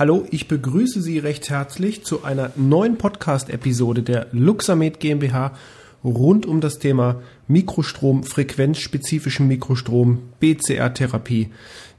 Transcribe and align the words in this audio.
Hallo, 0.00 0.26
ich 0.30 0.48
begrüße 0.48 1.02
Sie 1.02 1.18
recht 1.18 1.50
herzlich 1.50 2.04
zu 2.04 2.24
einer 2.24 2.52
neuen 2.56 2.96
Podcast-Episode 2.96 4.02
der 4.02 4.28
Luxamed 4.32 4.98
GmbH 4.98 5.52
rund 6.02 6.46
um 6.46 6.62
das 6.62 6.78
Thema 6.78 7.20
Mikrostrom, 7.48 8.24
frequenzspezifischen 8.24 9.46
Mikrostrom, 9.46 10.20
BCR-Therapie, 10.40 11.50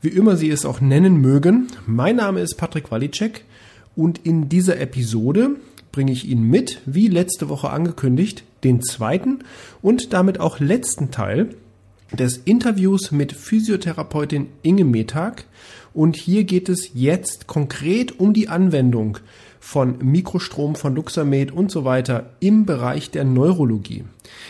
wie 0.02 0.08
immer 0.08 0.36
Sie 0.36 0.50
es 0.50 0.66
auch 0.66 0.82
nennen 0.82 1.18
mögen. 1.18 1.68
Mein 1.86 2.16
Name 2.16 2.40
ist 2.40 2.56
Patrick 2.56 2.90
Walicek 2.90 3.46
und 3.96 4.26
in 4.26 4.50
dieser 4.50 4.80
Episode 4.80 5.58
bringe 5.92 6.12
ich 6.12 6.28
Ihnen 6.28 6.50
mit, 6.50 6.82
wie 6.88 7.08
letzte 7.08 7.50
Woche 7.50 7.70
angekündigt, 7.70 8.44
den 8.64 8.82
zweiten 8.82 9.44
und 9.84 10.12
damit 10.12 10.40
auch 10.40 10.60
letzten 10.60 11.12
Teil 11.12 11.50
des 12.12 12.38
Interviews 12.38 13.12
mit 13.12 13.32
Physiotherapeutin 13.32 14.48
Inge 14.64 14.86
Metag. 14.86 15.46
Und 15.94 16.16
hier 16.16 16.44
geht 16.46 16.70
es 16.70 16.92
jetzt 16.94 17.48
konkret 17.48 18.20
um 18.20 18.34
die 18.34 18.48
Anwendung 18.48 19.18
von 19.60 20.00
Mikrostrom, 20.00 20.76
von 20.76 20.96
Luxamed 20.96 21.52
und 21.52 21.70
so 21.70 21.86
weiter 21.86 22.32
im 22.40 22.66
Bereich 22.66 23.12
der 23.12 23.26
Neurologie. 23.26 24.06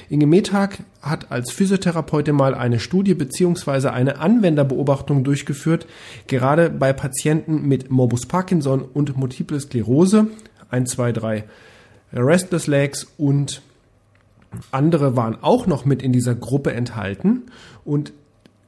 Inge 0.10 0.26
Metag 0.26 0.80
hat 1.02 1.32
als 1.32 1.52
Physiotherapeutin 1.52 2.36
mal 2.36 2.56
eine 2.56 2.80
Studie 2.80 3.14
beziehungsweise 3.14 3.92
eine 3.92 4.20
Anwenderbeobachtung 4.20 5.24
durchgeführt, 5.24 5.86
gerade 6.28 6.70
bei 6.70 6.94
Patienten 6.94 7.68
mit 7.68 7.92
Morbus 7.92 8.26
Parkinson 8.26 8.84
und 8.84 9.18
Multiple 9.18 9.60
Sklerose, 9.60 10.28
1, 10.70 10.92
2, 10.92 11.12
3 11.12 11.44
Restless 12.14 12.68
Legs 12.68 13.08
und 13.18 13.62
andere 14.72 15.16
waren 15.16 15.38
auch 15.42 15.68
noch 15.68 15.86
mit 15.86 16.02
in 16.02 16.14
dieser 16.14 16.36
Gruppe 16.36 16.74
enthalten 16.74 17.44
und 17.86 18.14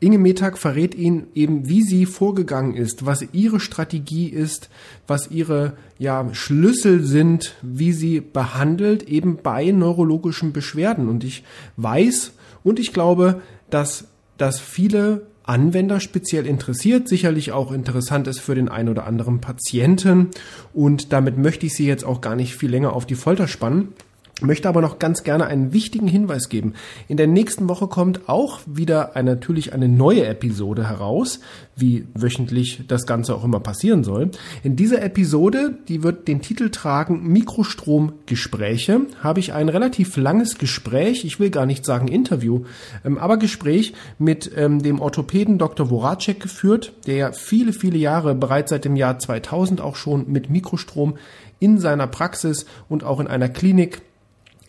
Inge 0.04 0.18
Metag 0.18 0.58
verrät 0.58 0.96
Ihnen 0.96 1.28
eben, 1.34 1.70
wie 1.70 1.82
sie 1.82 2.06
vorgegangen 2.06 2.76
ist, 2.76 3.06
was 3.06 3.26
ihre 3.32 3.62
Strategie 3.62 4.28
ist, 4.28 4.70
was 5.08 5.32
ihre 5.32 5.74
ja, 5.98 6.28
Schlüssel 6.34 7.04
sind, 7.04 7.56
wie 7.62 7.94
sie 7.94 8.20
behandelt 8.20 9.04
eben 9.04 9.38
bei 9.42 9.72
neurologischen 9.72 10.52
Beschwerden. 10.52 11.08
Und 11.08 11.24
ich 11.24 11.44
weiß 11.78 12.34
und 12.64 12.80
ich 12.80 12.92
glaube, 12.92 13.42
dass 13.70 14.06
das 14.38 14.60
viele 14.60 15.26
Anwender 15.44 16.00
speziell 16.00 16.46
interessiert, 16.46 17.08
sicherlich 17.08 17.54
auch 17.54 17.72
interessant 17.72 18.28
ist 18.28 18.40
für 18.40 18.56
den 18.56 18.70
einen 18.70 18.90
oder 18.90 19.08
anderen 19.08 19.40
Patienten. 19.40 20.32
Und 20.74 21.14
damit 21.14 21.38
möchte 21.38 21.66
ich 21.66 21.76
Sie 21.76 21.88
jetzt 21.88 22.04
auch 22.04 22.20
gar 22.20 22.36
nicht 22.36 22.56
viel 22.56 22.70
länger 22.70 22.94
auf 22.94 23.06
die 23.06 23.16
Folter 23.16 23.48
spannen 23.48 23.94
möchte 24.42 24.68
aber 24.68 24.82
noch 24.82 25.00
ganz 25.00 25.24
gerne 25.24 25.46
einen 25.46 25.74
wichtigen 25.74 26.08
Hinweis 26.08 26.50
geben. 26.50 26.74
In 27.08 27.18
der 27.18 27.28
nächsten 27.28 27.70
Woche 27.70 27.88
kommt 27.88 28.28
auch 28.28 28.60
wieder 28.66 29.16
eine, 29.16 29.32
natürlich 29.36 29.74
eine 29.74 29.88
neue 29.88 30.26
Episode 30.26 30.88
heraus, 30.88 31.40
wie 31.76 32.08
wöchentlich 32.14 32.84
das 32.88 33.06
Ganze 33.06 33.36
auch 33.36 33.44
immer 33.44 33.60
passieren 33.60 34.04
soll. 34.04 34.32
In 34.64 34.76
dieser 34.76 35.02
Episode, 35.02 35.78
die 35.88 36.04
wird 36.04 36.28
den 36.28 36.42
Titel 36.42 36.70
tragen 36.70 37.28
Mikrostromgespräche, 37.28 39.02
habe 39.22 39.40
ich 39.40 39.54
ein 39.54 39.70
relativ 39.70 40.18
langes 40.18 40.58
Gespräch, 40.58 41.26
ich 41.26 41.40
will 41.40 41.50
gar 41.50 41.66
nicht 41.66 41.86
sagen 41.86 42.08
Interview, 42.08 42.64
ähm, 43.06 43.18
aber 43.18 43.38
Gespräch 43.38 43.94
mit 44.20 44.52
ähm, 44.56 44.82
dem 44.82 45.00
Orthopäden 45.00 45.58
Dr. 45.58 45.88
Voracek 45.88 46.40
geführt, 46.40 46.94
der 47.08 47.34
viele, 47.34 47.74
viele 47.74 47.98
Jahre 47.98 48.36
bereits 48.36 48.70
seit 48.70 48.86
dem 48.86 48.96
Jahr 48.96 49.20
2000 49.20 49.82
auch 49.82 49.96
schon 49.96 50.32
mit 50.32 50.50
Mikrostrom 50.50 51.16
in 51.60 51.78
seiner 51.78 52.08
Praxis 52.08 52.66
und 52.90 53.04
auch 53.04 53.20
in 53.20 53.28
einer 53.28 53.50
Klinik 53.50 54.02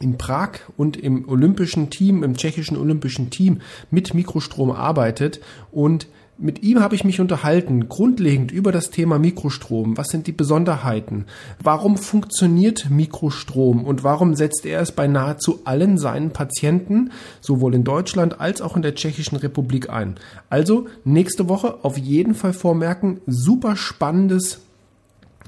in 0.00 0.18
Prag 0.18 0.60
und 0.76 0.96
im 0.96 1.28
olympischen 1.28 1.90
Team, 1.90 2.22
im 2.22 2.36
tschechischen 2.36 2.76
olympischen 2.76 3.30
Team 3.30 3.60
mit 3.90 4.14
Mikrostrom 4.14 4.70
arbeitet 4.70 5.40
und 5.72 6.06
mit 6.36 6.64
ihm 6.64 6.80
habe 6.80 6.96
ich 6.96 7.04
mich 7.04 7.20
unterhalten, 7.20 7.88
grundlegend 7.88 8.50
über 8.50 8.72
das 8.72 8.90
Thema 8.90 9.20
Mikrostrom. 9.20 9.96
Was 9.96 10.08
sind 10.08 10.26
die 10.26 10.32
Besonderheiten? 10.32 11.26
Warum 11.62 11.96
funktioniert 11.96 12.90
Mikrostrom 12.90 13.84
und 13.84 14.02
warum 14.02 14.34
setzt 14.34 14.66
er 14.66 14.80
es 14.80 14.90
bei 14.90 15.06
nahezu 15.06 15.60
allen 15.64 15.96
seinen 15.96 16.30
Patienten, 16.32 17.12
sowohl 17.40 17.74
in 17.76 17.84
Deutschland 17.84 18.40
als 18.40 18.62
auch 18.62 18.74
in 18.74 18.82
der 18.82 18.96
Tschechischen 18.96 19.38
Republik 19.38 19.90
ein? 19.90 20.16
Also 20.50 20.88
nächste 21.04 21.48
Woche 21.48 21.84
auf 21.84 21.98
jeden 21.98 22.34
Fall 22.34 22.52
vormerken, 22.52 23.20
super 23.26 23.76
spannendes 23.76 24.63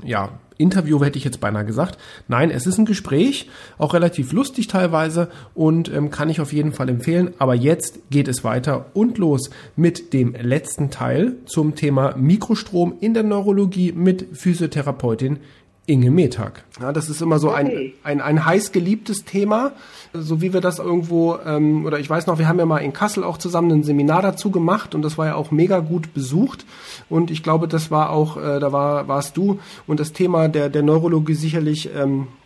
ja, 0.04 0.30
Interview 0.58 1.02
hätte 1.04 1.18
ich 1.18 1.24
jetzt 1.24 1.40
beinahe 1.40 1.64
gesagt. 1.64 1.98
Nein, 2.28 2.50
es 2.50 2.66
ist 2.66 2.78
ein 2.78 2.86
Gespräch, 2.86 3.50
auch 3.78 3.94
relativ 3.94 4.32
lustig 4.32 4.68
teilweise 4.68 5.28
und 5.54 5.92
ähm, 5.92 6.10
kann 6.10 6.30
ich 6.30 6.40
auf 6.40 6.52
jeden 6.52 6.72
Fall 6.72 6.88
empfehlen. 6.88 7.34
Aber 7.38 7.54
jetzt 7.54 8.10
geht 8.10 8.28
es 8.28 8.44
weiter 8.44 8.86
und 8.94 9.18
los 9.18 9.50
mit 9.76 10.12
dem 10.12 10.34
letzten 10.34 10.90
Teil 10.90 11.36
zum 11.44 11.74
Thema 11.74 12.16
Mikrostrom 12.16 12.94
in 13.00 13.14
der 13.14 13.22
Neurologie 13.22 13.92
mit 13.92 14.26
Physiotherapeutin 14.32 15.40
Inge 15.86 16.10
Metag. 16.10 16.64
Ja, 16.80 16.92
das 16.92 17.08
ist 17.08 17.22
immer 17.22 17.38
so 17.38 17.50
ein, 17.50 17.92
ein, 18.02 18.20
ein 18.20 18.44
heiß 18.44 18.72
geliebtes 18.72 19.24
Thema, 19.24 19.72
so 20.12 20.40
wie 20.40 20.52
wir 20.52 20.60
das 20.60 20.78
irgendwo, 20.78 21.38
ähm, 21.44 21.86
oder 21.86 22.00
ich 22.00 22.10
weiß 22.10 22.26
noch, 22.26 22.38
wir 22.38 22.48
haben 22.48 22.58
ja 22.58 22.66
mal 22.66 22.78
in 22.78 22.92
Kassel 22.92 23.22
auch 23.22 23.38
zusammen 23.38 23.70
ein 23.70 23.82
Seminar 23.84 24.22
dazu 24.22 24.50
gemacht 24.50 24.94
und 24.94 25.02
das 25.02 25.16
war 25.16 25.26
ja 25.26 25.34
auch 25.36 25.52
mega 25.52 25.78
gut 25.78 26.12
besucht. 26.12 26.66
Und 27.08 27.30
ich 27.30 27.42
glaube, 27.42 27.68
das 27.68 27.90
war 27.90 28.10
auch, 28.10 28.36
äh, 28.36 28.58
da 28.58 28.72
war, 28.72 29.06
warst 29.06 29.36
du. 29.36 29.60
Und 29.86 30.00
das 30.00 30.12
Thema 30.12 30.48
der, 30.48 30.68
der 30.68 30.82
Neurologie 30.82 31.34
sicherlich 31.34 31.90
ähm, 31.94 32.22
äh, 32.24 32.45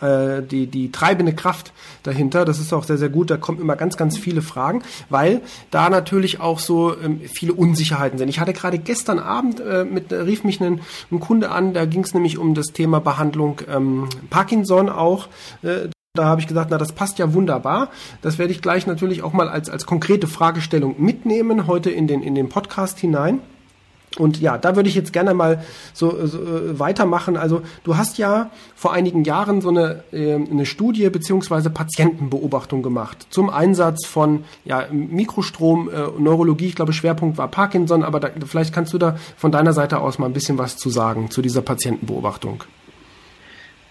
die, 0.00 0.66
die 0.66 0.92
treibende 0.92 1.32
Kraft 1.32 1.72
dahinter. 2.02 2.44
Das 2.44 2.58
ist 2.58 2.72
auch 2.72 2.84
sehr, 2.84 2.98
sehr 2.98 3.08
gut. 3.08 3.30
Da 3.30 3.36
kommen 3.36 3.60
immer 3.60 3.76
ganz, 3.76 3.96
ganz 3.96 4.18
viele 4.18 4.42
Fragen, 4.42 4.82
weil 5.08 5.40
da 5.70 5.88
natürlich 5.88 6.40
auch 6.40 6.58
so 6.58 6.94
ähm, 6.98 7.20
viele 7.32 7.54
Unsicherheiten 7.54 8.18
sind. 8.18 8.28
Ich 8.28 8.40
hatte 8.40 8.52
gerade 8.52 8.78
gestern 8.78 9.18
Abend 9.18 9.60
äh, 9.60 9.84
mit, 9.84 10.12
rief 10.12 10.44
mich 10.44 10.60
ein, 10.60 10.80
ein 11.10 11.20
Kunde 11.20 11.50
an, 11.50 11.74
da 11.74 11.86
ging 11.86 12.04
es 12.04 12.12
nämlich 12.12 12.38
um 12.38 12.54
das 12.54 12.68
Thema 12.68 13.00
Behandlung 13.00 13.60
ähm, 13.68 14.08
Parkinson 14.30 14.88
auch. 14.88 15.28
Äh, 15.62 15.88
da 16.16 16.26
habe 16.26 16.40
ich 16.40 16.46
gesagt, 16.46 16.70
na, 16.70 16.78
das 16.78 16.92
passt 16.92 17.18
ja 17.18 17.34
wunderbar. 17.34 17.90
Das 18.22 18.38
werde 18.38 18.52
ich 18.52 18.62
gleich 18.62 18.86
natürlich 18.86 19.22
auch 19.24 19.32
mal 19.32 19.48
als, 19.48 19.68
als 19.68 19.84
konkrete 19.84 20.28
Fragestellung 20.28 20.94
mitnehmen, 20.98 21.66
heute 21.66 21.90
in 21.90 22.06
den, 22.06 22.22
in 22.22 22.36
den 22.36 22.48
Podcast 22.48 23.00
hinein. 23.00 23.40
Und 24.18 24.40
ja, 24.40 24.58
da 24.58 24.76
würde 24.76 24.88
ich 24.88 24.94
jetzt 24.94 25.12
gerne 25.12 25.34
mal 25.34 25.64
so, 25.92 26.26
so 26.26 26.38
äh, 26.38 26.78
weitermachen. 26.78 27.36
Also 27.36 27.62
du 27.82 27.96
hast 27.96 28.18
ja 28.18 28.50
vor 28.76 28.92
einigen 28.92 29.24
Jahren 29.24 29.60
so 29.60 29.70
eine, 29.70 30.04
äh, 30.12 30.34
eine 30.34 30.66
Studie 30.66 31.08
beziehungsweise 31.10 31.70
Patientenbeobachtung 31.70 32.82
gemacht 32.82 33.26
zum 33.30 33.50
Einsatz 33.50 34.06
von 34.06 34.44
ja, 34.64 34.86
Mikrostrom, 34.92 35.90
äh, 35.90 36.20
Neurologie. 36.20 36.66
Ich 36.66 36.76
glaube, 36.76 36.92
Schwerpunkt 36.92 37.38
war 37.38 37.48
Parkinson, 37.48 38.04
aber 38.04 38.20
da, 38.20 38.30
vielleicht 38.46 38.72
kannst 38.72 38.92
du 38.92 38.98
da 38.98 39.16
von 39.36 39.50
deiner 39.50 39.72
Seite 39.72 39.98
aus 39.98 40.18
mal 40.18 40.26
ein 40.26 40.32
bisschen 40.32 40.58
was 40.58 40.76
zu 40.76 40.90
sagen 40.90 41.30
zu 41.30 41.42
dieser 41.42 41.62
Patientenbeobachtung. 41.62 42.62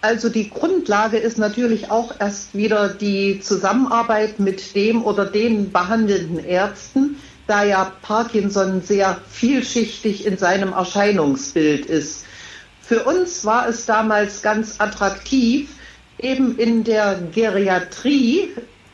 Also 0.00 0.28
die 0.28 0.50
Grundlage 0.50 1.16
ist 1.16 1.38
natürlich 1.38 1.90
auch 1.90 2.12
erst 2.20 2.54
wieder 2.54 2.90
die 2.90 3.40
Zusammenarbeit 3.40 4.38
mit 4.38 4.74
dem 4.74 5.02
oder 5.02 5.24
den 5.24 5.72
behandelnden 5.72 6.38
Ärzten 6.44 7.16
da 7.46 7.64
ja 7.64 7.92
Parkinson 8.02 8.80
sehr 8.82 9.18
vielschichtig 9.30 10.26
in 10.26 10.38
seinem 10.38 10.72
Erscheinungsbild 10.72 11.86
ist. 11.86 12.24
Für 12.80 13.04
uns 13.04 13.44
war 13.44 13.68
es 13.68 13.86
damals 13.86 14.42
ganz 14.42 14.76
attraktiv, 14.78 15.70
eben 16.18 16.58
in 16.58 16.84
der 16.84 17.18
Geriatrie, 17.34 18.50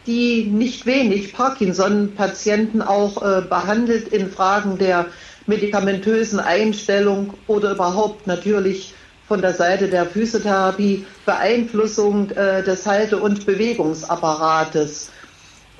die 0.06 0.44
nicht 0.44 0.86
wenig 0.86 1.32
Parkinson-Patienten 1.32 2.82
auch 2.82 3.22
äh, 3.22 3.42
behandelt 3.42 4.08
in 4.08 4.30
Fragen 4.30 4.78
der 4.78 5.06
medikamentösen 5.46 6.40
Einstellung 6.40 7.34
oder 7.46 7.72
überhaupt 7.72 8.26
natürlich 8.26 8.94
von 9.28 9.42
der 9.42 9.54
Seite 9.54 9.88
der 9.88 10.06
Physiotherapie 10.06 11.06
Beeinflussung 11.26 12.30
äh, 12.30 12.62
des 12.64 12.86
Halte- 12.86 13.18
und 13.18 13.46
Bewegungsapparates. 13.46 15.10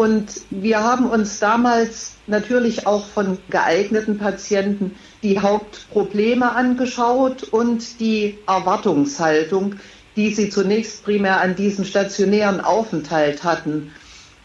Und 0.00 0.31
wir 0.49 0.83
haben 0.83 1.11
uns 1.11 1.41
damals 1.41 2.12
natürlich 2.27 2.87
auch 2.87 3.05
von 3.05 3.37
geeigneten 3.50 4.16
Patienten 4.16 4.97
die 5.22 5.41
Hauptprobleme 5.41 6.53
angeschaut 6.53 7.43
und 7.43 8.00
die 8.00 8.38
Erwartungshaltung, 8.47 9.75
die 10.17 10.32
sie 10.32 10.49
zunächst 10.49 11.05
primär 11.05 11.43
an 11.43 11.55
diesem 11.55 11.85
stationären 11.85 12.62
Aufenthalt 12.62 13.44
hatten. 13.44 13.93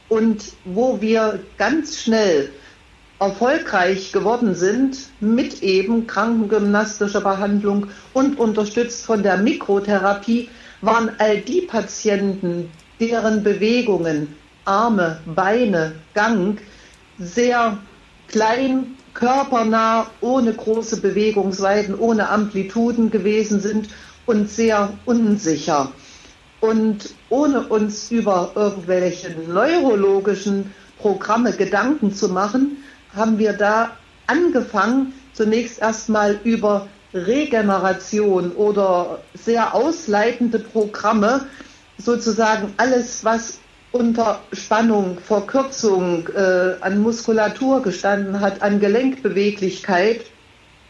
Und 0.09 0.43
wo 0.65 0.99
wir 0.99 1.39
ganz 1.57 2.01
schnell 2.01 2.49
erfolgreich 3.21 4.11
geworden 4.11 4.55
sind 4.55 5.07
mit 5.21 5.63
eben 5.63 6.05
krankengymnastischer 6.05 7.21
Behandlung 7.21 7.87
und 8.11 8.37
unterstützt 8.37 9.05
von 9.05 9.23
der 9.23 9.37
Mikrotherapie, 9.37 10.49
waren 10.81 11.11
all 11.17 11.37
die 11.37 11.61
Patienten, 11.61 12.69
deren 12.99 13.41
Bewegungen 13.41 14.35
Arme, 14.65 15.19
Beine, 15.25 15.93
Gang 16.13 16.57
sehr 17.17 17.77
klein, 18.27 18.95
körpernah, 19.13 20.07
ohne 20.21 20.53
große 20.53 20.99
Bewegungsweiten, 21.01 21.95
ohne 21.97 22.29
Amplituden 22.29 23.11
gewesen 23.11 23.61
sind 23.61 23.89
und 24.25 24.49
sehr 24.49 24.91
unsicher. 25.05 25.91
Und 26.59 27.13
ohne 27.29 27.61
uns 27.67 28.11
über 28.11 28.51
irgendwelche 28.55 29.31
neurologischen 29.47 30.73
Programme 30.99 31.53
Gedanken 31.53 32.13
zu 32.13 32.29
machen, 32.29 32.77
haben 33.15 33.37
wir 33.37 33.53
da 33.53 33.91
angefangen, 34.27 35.13
zunächst 35.33 35.79
erstmal 35.79 36.39
über 36.43 36.87
Regeneration 37.13 38.51
oder 38.51 39.19
sehr 39.33 39.73
ausleitende 39.75 40.59
Programme, 40.59 41.45
sozusagen 41.97 42.73
alles, 42.77 43.23
was 43.23 43.59
unter 43.95 44.41
Spannung, 44.51 45.19
Verkürzung 45.19 46.27
äh, 46.35 46.75
an 46.81 47.01
Muskulatur 47.01 47.81
gestanden 47.81 48.41
hat, 48.41 48.61
an 48.61 48.81
Gelenkbeweglichkeit 48.81 50.25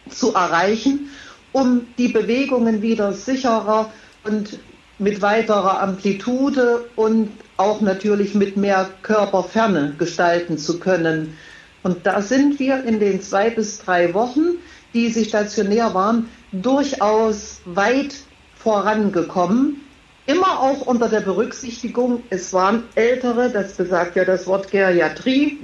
zu 0.10 0.34
erreichen, 0.34 1.12
um 1.52 1.86
die 2.00 2.08
Bewegungen 2.08 2.82
wieder 2.82 3.14
sicherer 3.14 3.92
und 4.24 4.58
mit 4.98 5.22
weiterer 5.22 5.82
Amplitude 5.82 6.86
und 6.96 7.30
auch 7.58 7.80
natürlich 7.82 8.34
mit 8.34 8.58
mehr 8.58 8.90
Körperferne 9.04 9.94
gestalten 10.00 10.58
zu 10.58 10.80
können. 10.80 11.38
Und 11.84 12.08
da 12.08 12.24
sind 12.24 12.60
wir 12.60 12.84
in 12.86 13.00
den 13.00 13.22
zwei 13.22 13.52
bis 13.52 13.78
drei 13.78 14.16
Wochen, 14.16 14.58
die 14.96 15.10
sie 15.10 15.26
stationär 15.26 15.94
waren, 15.94 16.28
durchaus 16.52 17.62
weit 17.66 18.16
vorangekommen. 18.56 19.85
Immer 20.28 20.60
auch 20.60 20.82
unter 20.82 21.08
der 21.08 21.22
Berücksichtigung, 21.22 22.24
es 22.30 22.52
waren 22.52 22.84
Ältere, 22.96 23.52
das 23.52 23.74
besagt 23.74 24.16
ja 24.16 24.26
das 24.26 24.48
Wort 24.48 24.72
Geriatrie, 24.72 25.60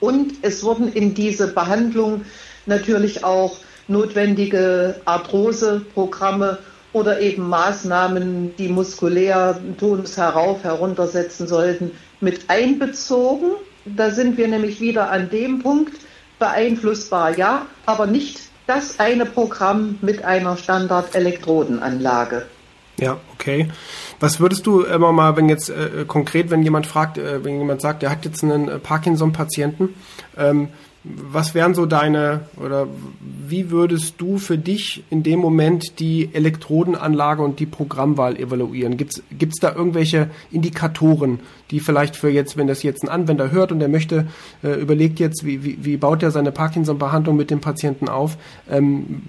und 0.00 0.34
es 0.42 0.64
wurden 0.64 0.92
in 0.92 1.14
diese 1.14 1.48
Behandlung 1.48 2.24
natürlich 2.66 3.24
auch 3.24 3.58
notwendige 3.88 5.00
Arthroseprogramme 5.04 6.58
oder 6.92 7.20
eben 7.20 7.48
Maßnahmen, 7.48 8.56
die 8.56 8.68
muskulär 8.68 9.60
Tonus 9.78 10.16
herauf, 10.16 10.64
heruntersetzen 10.64 11.46
sollten, 11.46 11.92
mit 12.20 12.48
einbezogen. 12.48 13.52
Da 13.84 14.10
sind 14.10 14.36
wir 14.36 14.48
nämlich 14.48 14.80
wieder 14.80 15.10
an 15.10 15.30
dem 15.30 15.62
Punkt, 15.62 15.94
beeinflussbar 16.38 17.36
ja, 17.36 17.66
aber 17.86 18.06
nicht 18.06 18.40
das 18.66 18.98
eine 18.98 19.26
Programm 19.26 19.98
mit 20.00 20.24
einer 20.24 20.56
Standard-Elektrodenanlage. 20.56 22.46
Ja, 22.98 23.18
okay. 23.34 23.68
Was 24.20 24.38
würdest 24.38 24.66
du 24.66 24.82
immer 24.82 25.12
mal, 25.12 25.36
wenn 25.36 25.48
jetzt 25.48 25.68
äh, 25.68 26.04
konkret, 26.06 26.50
wenn 26.50 26.62
jemand 26.62 26.86
fragt, 26.86 27.18
äh, 27.18 27.44
wenn 27.44 27.58
jemand 27.58 27.80
sagt, 27.80 28.02
der 28.02 28.10
hat 28.10 28.24
jetzt 28.24 28.42
einen 28.44 28.68
äh, 28.68 28.78
Parkinson-Patienten, 28.78 29.94
ähm, 30.36 30.68
was 31.04 31.54
wären 31.54 31.74
so 31.74 31.84
deine 31.84 32.48
oder 32.56 32.86
wie 33.46 33.70
würdest 33.70 34.14
du 34.18 34.38
für 34.38 34.56
dich 34.56 35.04
in 35.10 35.22
dem 35.22 35.38
Moment 35.38 36.00
die 36.00 36.30
Elektrodenanlage 36.32 37.42
und 37.42 37.60
die 37.60 37.66
Programmwahl 37.66 38.36
evaluieren? 38.38 38.96
Gibt 38.96 39.12
es 39.12 39.60
da 39.60 39.74
irgendwelche 39.74 40.30
Indikatoren, 40.50 41.40
die 41.70 41.80
vielleicht 41.80 42.16
für 42.16 42.30
jetzt, 42.30 42.56
wenn 42.56 42.66
das 42.66 42.82
jetzt 42.82 43.02
ein 43.02 43.10
Anwender 43.10 43.50
hört 43.50 43.70
und 43.70 43.80
der 43.80 43.88
möchte, 43.88 44.28
äh, 44.62 44.80
überlegt 44.80 45.20
jetzt, 45.20 45.44
wie, 45.44 45.62
wie, 45.62 45.84
wie 45.84 45.98
baut 45.98 46.22
er 46.22 46.30
seine 46.30 46.52
Parkinson-Behandlung 46.52 47.36
mit 47.36 47.50
dem 47.50 47.60
Patienten 47.60 48.08
auf? 48.08 48.38
Ähm, 48.70 49.22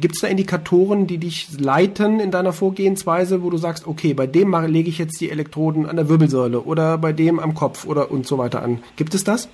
Gibt 0.00 0.16
es 0.16 0.20
da 0.20 0.28
Indikatoren, 0.28 1.06
die 1.06 1.16
dich 1.16 1.48
leiten 1.58 2.20
in 2.20 2.30
deiner 2.30 2.52
Vorgehensweise, 2.52 3.42
wo 3.42 3.48
du 3.48 3.56
sagst, 3.56 3.86
okay, 3.86 4.12
bei 4.12 4.26
dem 4.26 4.54
lege 4.66 4.90
ich 4.90 4.98
jetzt 4.98 5.18
die 5.20 5.30
Elektroden 5.30 5.86
an 5.86 5.96
der 5.96 6.10
Wirbelsäule 6.10 6.60
oder 6.60 6.98
bei 6.98 7.14
dem 7.14 7.40
am 7.40 7.54
Kopf 7.54 7.86
oder 7.86 8.10
und 8.10 8.26
so 8.26 8.36
weiter 8.36 8.62
an? 8.62 8.80
Gibt 8.96 9.14
es 9.14 9.24
das? 9.24 9.48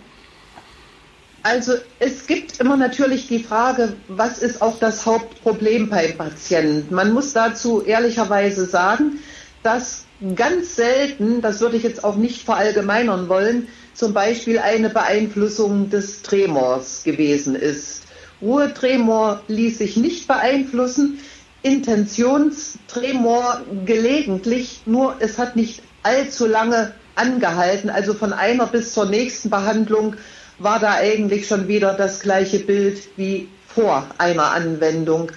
Also 1.43 1.75
es 1.99 2.27
gibt 2.27 2.61
immer 2.61 2.77
natürlich 2.77 3.29
die 3.29 3.43
Frage, 3.43 3.95
was 4.09 4.39
ist 4.39 4.61
auch 4.61 4.79
das 4.79 5.07
Hauptproblem 5.07 5.89
beim 5.89 6.17
Patienten? 6.17 6.95
Man 6.95 7.13
muss 7.13 7.33
dazu 7.33 7.83
ehrlicherweise 7.83 8.67
sagen, 8.67 9.21
dass 9.63 10.05
ganz 10.35 10.77
selten, 10.77 11.41
das 11.41 11.61
würde 11.61 11.77
ich 11.77 11.85
jetzt 11.85 12.03
auch 12.03 12.17
nicht 12.17 12.45
verallgemeinern 12.45 13.29
wollen, 13.29 13.69
zum 13.95 14.15
Beispiel 14.15 14.59
eine 14.59 14.91
Beeinflussung 14.91 15.91
des 15.91 16.23
Tremors 16.23 17.05
gewesen 17.05 17.55
ist. 17.55 18.03
Ruhetremor 18.41 19.43
ließ 19.49 19.79
sich 19.79 19.97
nicht 19.97 20.29
beeinflussen, 20.29 21.19
Intentionstremor 21.63 23.63
gelegentlich, 23.85 24.83
nur 24.87 25.17
es 25.19 25.39
hat 25.39 25.57
nicht 25.57 25.83
allzu 26.03 26.47
lange 26.47 26.93
angehalten, 27.17 27.91
also 27.91 28.15
von 28.15 28.33
einer 28.33 28.67
bis 28.67 28.93
zur 28.93 29.07
nächsten 29.07 29.51
Behandlung 29.51 30.15
war 30.59 30.79
da 30.79 30.95
eigentlich 30.95 31.47
schon 31.47 31.69
wieder 31.69 31.95
das 31.95 32.21
gleiche 32.21 32.59
Bild 32.59 33.09
wie 33.17 33.49
vor 33.67 34.07
einer 34.19 34.51
Anwendung. 34.53 35.31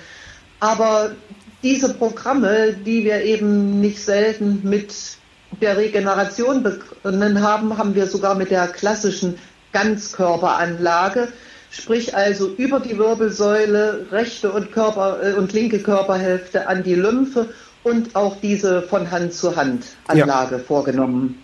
Aber 0.60 1.12
diese 1.64 1.94
Programme, 1.94 2.74
die 2.74 3.04
wir 3.04 3.24
eben 3.24 3.80
nicht 3.82 4.00
selten 4.00 4.62
mit 4.64 4.94
der 5.62 5.78
Regeneration 5.78 6.64
begonnen 6.64 7.42
haben, 7.42 7.78
haben 7.78 7.94
wir 7.94 8.08
sogar 8.08 8.36
mit 8.36 8.52
der 8.52 8.68
klassischen 8.68 9.38
Ganzkörperanlage, 9.74 11.28
sprich 11.72 12.16
also 12.16 12.50
über 12.56 12.80
die 12.80 12.98
Wirbelsäule, 12.98 14.08
rechte 14.12 14.52
und, 14.52 14.72
Körper, 14.72 15.20
äh, 15.24 15.34
und 15.34 15.54
linke 15.54 15.80
Körperhälfte 15.80 16.68
an 16.68 16.84
die 16.84 16.96
Lymphe 16.96 17.50
und 17.84 18.16
auch 18.16 18.38
diese 18.42 18.82
von 18.82 19.10
Hand 19.12 19.34
zu 19.34 19.56
Hand 19.56 19.86
Anlage 20.08 20.58
ja. 20.58 20.62
vorgenommen. 20.62 21.42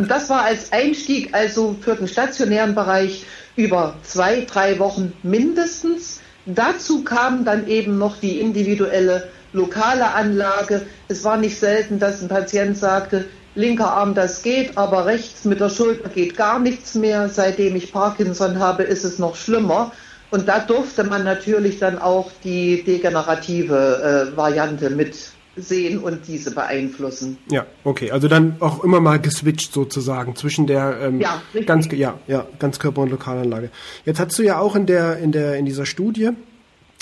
Und 0.00 0.10
das 0.10 0.30
war 0.30 0.44
als 0.44 0.72
Einstieg 0.72 1.34
also 1.34 1.76
für 1.78 1.94
den 1.94 2.08
stationären 2.08 2.74
Bereich 2.74 3.26
über 3.54 3.96
zwei, 4.02 4.46
drei 4.50 4.78
Wochen 4.78 5.12
mindestens. 5.22 6.22
Dazu 6.46 7.04
kam 7.04 7.44
dann 7.44 7.68
eben 7.68 7.98
noch 7.98 8.16
die 8.16 8.40
individuelle 8.40 9.28
lokale 9.52 10.14
Anlage. 10.14 10.86
Es 11.08 11.22
war 11.22 11.36
nicht 11.36 11.60
selten, 11.60 11.98
dass 11.98 12.22
ein 12.22 12.28
Patient 12.28 12.78
sagte, 12.78 13.26
linker 13.54 13.92
Arm, 13.92 14.14
das 14.14 14.42
geht, 14.42 14.78
aber 14.78 15.04
rechts 15.04 15.44
mit 15.44 15.60
der 15.60 15.68
Schulter 15.68 16.08
geht 16.08 16.34
gar 16.34 16.58
nichts 16.58 16.94
mehr. 16.94 17.28
Seitdem 17.28 17.76
ich 17.76 17.92
Parkinson 17.92 18.58
habe, 18.58 18.84
ist 18.84 19.04
es 19.04 19.18
noch 19.18 19.36
schlimmer. 19.36 19.92
Und 20.30 20.48
da 20.48 20.60
durfte 20.60 21.04
man 21.04 21.24
natürlich 21.24 21.78
dann 21.78 21.98
auch 21.98 22.30
die 22.42 22.84
degenerative 22.84 24.30
äh, 24.32 24.34
Variante 24.34 24.88
mit 24.88 25.14
sehen 25.56 25.98
und 25.98 26.26
diese 26.28 26.54
beeinflussen. 26.54 27.38
Ja, 27.50 27.66
okay. 27.84 28.10
Also 28.10 28.28
dann 28.28 28.56
auch 28.60 28.84
immer 28.84 29.00
mal 29.00 29.18
geswitcht 29.20 29.72
sozusagen 29.72 30.36
zwischen 30.36 30.66
der 30.66 30.98
ähm, 31.02 31.20
ja, 31.20 31.42
ganz 31.66 31.88
ja, 31.92 32.18
ja, 32.26 32.46
Ganzkörper- 32.58 33.02
und 33.02 33.10
Lokalanlage. 33.10 33.70
Jetzt 34.04 34.20
hast 34.20 34.38
du 34.38 34.42
ja 34.42 34.58
auch 34.58 34.76
in 34.76 34.86
der 34.86 35.18
in 35.18 35.32
der 35.32 35.56
in 35.56 35.64
dieser 35.64 35.86
Studie 35.86 36.30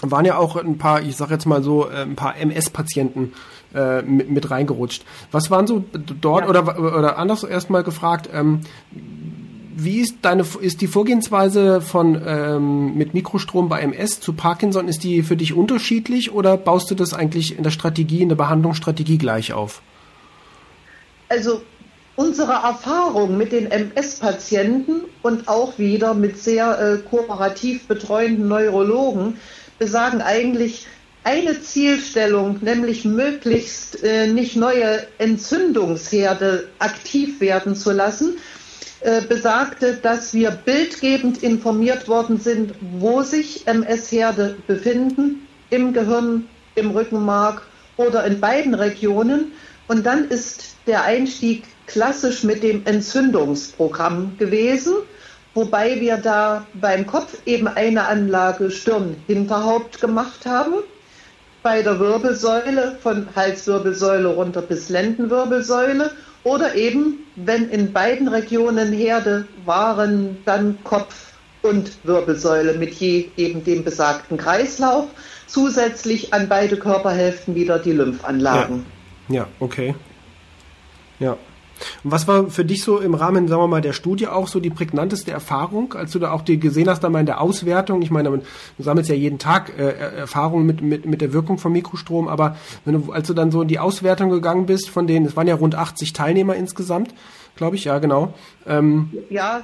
waren 0.02 0.24
ja 0.24 0.36
auch 0.36 0.56
ein 0.56 0.78
paar, 0.78 1.02
ich 1.02 1.16
sag 1.16 1.30
jetzt 1.30 1.46
mal 1.46 1.62
so, 1.62 1.88
äh, 1.88 2.02
ein 2.02 2.14
paar 2.14 2.36
MS-Patienten 2.36 3.32
äh, 3.74 4.02
mit, 4.02 4.30
mit 4.30 4.50
reingerutscht. 4.50 5.04
Was 5.32 5.50
waren 5.50 5.66
so 5.66 5.84
dort 6.20 6.44
ja. 6.44 6.48
oder 6.48 6.78
oder 6.78 7.18
anders 7.18 7.42
erstmal 7.42 7.82
gefragt? 7.82 8.28
Ähm, 8.32 8.60
wie 9.80 10.00
ist 10.00 10.16
deine 10.22 10.44
ist 10.60 10.80
die 10.80 10.88
Vorgehensweise 10.88 11.80
von 11.80 12.20
ähm, 12.26 12.96
mit 12.96 13.14
Mikrostrom 13.14 13.68
bei 13.68 13.80
MS 13.80 14.18
zu 14.18 14.32
Parkinson 14.32 14.88
ist 14.88 15.04
die 15.04 15.22
für 15.22 15.36
dich 15.36 15.54
unterschiedlich 15.54 16.32
oder 16.32 16.56
baust 16.56 16.90
du 16.90 16.96
das 16.96 17.14
eigentlich 17.14 17.56
in 17.56 17.62
der 17.62 17.70
Strategie 17.70 18.22
in 18.22 18.28
der 18.28 18.36
Behandlungsstrategie 18.36 19.18
gleich 19.18 19.52
auf? 19.52 19.80
Also 21.28 21.62
unsere 22.16 22.52
Erfahrung 22.52 23.36
mit 23.36 23.52
den 23.52 23.70
MS-Patienten 23.70 25.02
und 25.22 25.46
auch 25.46 25.78
wieder 25.78 26.12
mit 26.14 26.38
sehr 26.38 26.78
äh, 26.80 26.98
kooperativ 27.08 27.86
betreuenden 27.86 28.48
Neurologen 28.48 29.38
besagen 29.78 30.22
eigentlich 30.22 30.88
eine 31.22 31.60
Zielstellung, 31.60 32.58
nämlich 32.62 33.04
möglichst 33.04 34.02
äh, 34.02 34.26
nicht 34.26 34.56
neue 34.56 35.06
Entzündungsherde 35.18 36.68
aktiv 36.80 37.40
werden 37.40 37.76
zu 37.76 37.92
lassen, 37.92 38.38
äh, 39.00 39.22
besagte, 39.22 39.94
dass 39.94 40.34
wir 40.34 40.50
bildgebend 40.50 41.42
informiert 41.42 42.08
worden 42.08 42.40
sind, 42.40 42.74
wo 42.80 43.22
sich 43.22 43.66
MS-Herde 43.66 44.56
befinden, 44.66 45.46
im 45.70 45.92
Gehirn, 45.92 46.48
im 46.74 46.90
Rückenmark 46.90 47.62
oder 47.96 48.24
in 48.24 48.40
beiden 48.40 48.74
Regionen. 48.74 49.52
Und 49.86 50.04
dann 50.04 50.28
ist 50.28 50.74
der 50.86 51.04
Einstieg 51.04 51.64
klassisch 51.86 52.42
mit 52.42 52.62
dem 52.62 52.84
Entzündungsprogramm 52.86 54.36
gewesen, 54.36 54.94
wobei 55.54 56.00
wir 56.00 56.16
da 56.16 56.66
beim 56.74 57.06
Kopf 57.06 57.38
eben 57.46 57.68
eine 57.68 58.06
Anlage 58.06 58.70
Stirn-Hinterhaupt 58.70 60.00
gemacht 60.00 60.44
haben, 60.44 60.74
bei 61.62 61.82
der 61.82 61.98
Wirbelsäule 61.98 62.96
von 63.02 63.28
Halswirbelsäule 63.34 64.28
runter 64.28 64.62
bis 64.62 64.88
Lendenwirbelsäule 64.88 66.10
oder 66.48 66.74
eben, 66.74 67.26
wenn 67.36 67.68
in 67.68 67.92
beiden 67.92 68.28
Regionen 68.28 68.92
Herde 68.92 69.46
waren, 69.64 70.38
dann 70.46 70.78
Kopf 70.82 71.34
und 71.62 71.90
Wirbelsäule 72.04 72.74
mit 72.74 72.94
je 72.94 73.28
eben 73.36 73.64
dem 73.64 73.84
besagten 73.84 74.38
Kreislauf. 74.38 75.06
Zusätzlich 75.46 76.32
an 76.32 76.48
beide 76.48 76.76
Körperhälften 76.76 77.54
wieder 77.54 77.78
die 77.78 77.92
Lymphanlagen. 77.92 78.86
Ja, 79.28 79.34
ja 79.34 79.46
okay. 79.60 79.94
Ja. 81.18 81.36
Und 82.04 82.10
was 82.10 82.28
war 82.28 82.50
für 82.50 82.64
dich 82.64 82.82
so 82.82 82.98
im 82.98 83.14
Rahmen, 83.14 83.48
sagen 83.48 83.62
wir 83.62 83.68
mal, 83.68 83.80
der 83.80 83.92
Studie 83.92 84.28
auch 84.28 84.48
so 84.48 84.60
die 84.60 84.70
prägnanteste 84.70 85.30
Erfahrung, 85.30 85.94
als 85.94 86.12
du 86.12 86.18
da 86.18 86.32
auch 86.32 86.42
die 86.42 86.58
gesehen 86.58 86.88
hast, 86.88 87.00
da 87.00 87.08
mal 87.08 87.20
in 87.20 87.26
der 87.26 87.40
Auswertung? 87.40 88.02
Ich 88.02 88.10
meine, 88.10 88.30
du 88.30 88.42
sammelst 88.82 89.10
ja 89.10 89.16
jeden 89.16 89.38
Tag 89.38 89.72
äh, 89.78 89.90
Erfahrungen 90.16 90.66
mit, 90.66 90.80
mit, 90.80 91.06
mit 91.06 91.20
der 91.20 91.32
Wirkung 91.32 91.58
von 91.58 91.72
Mikrostrom, 91.72 92.28
aber 92.28 92.56
wenn 92.84 92.94
du, 92.94 93.12
als 93.12 93.26
du 93.26 93.34
dann 93.34 93.50
so 93.50 93.62
in 93.62 93.68
die 93.68 93.78
Auswertung 93.78 94.30
gegangen 94.30 94.66
bist, 94.66 94.90
von 94.90 95.06
denen, 95.06 95.26
es 95.26 95.36
waren 95.36 95.46
ja 95.46 95.54
rund 95.54 95.74
80 95.74 96.12
Teilnehmer 96.12 96.54
insgesamt, 96.56 97.14
glaube 97.56 97.76
ich, 97.76 97.84
ja, 97.84 97.98
genau. 97.98 98.34
Ähm, 98.66 99.10
ja. 99.30 99.62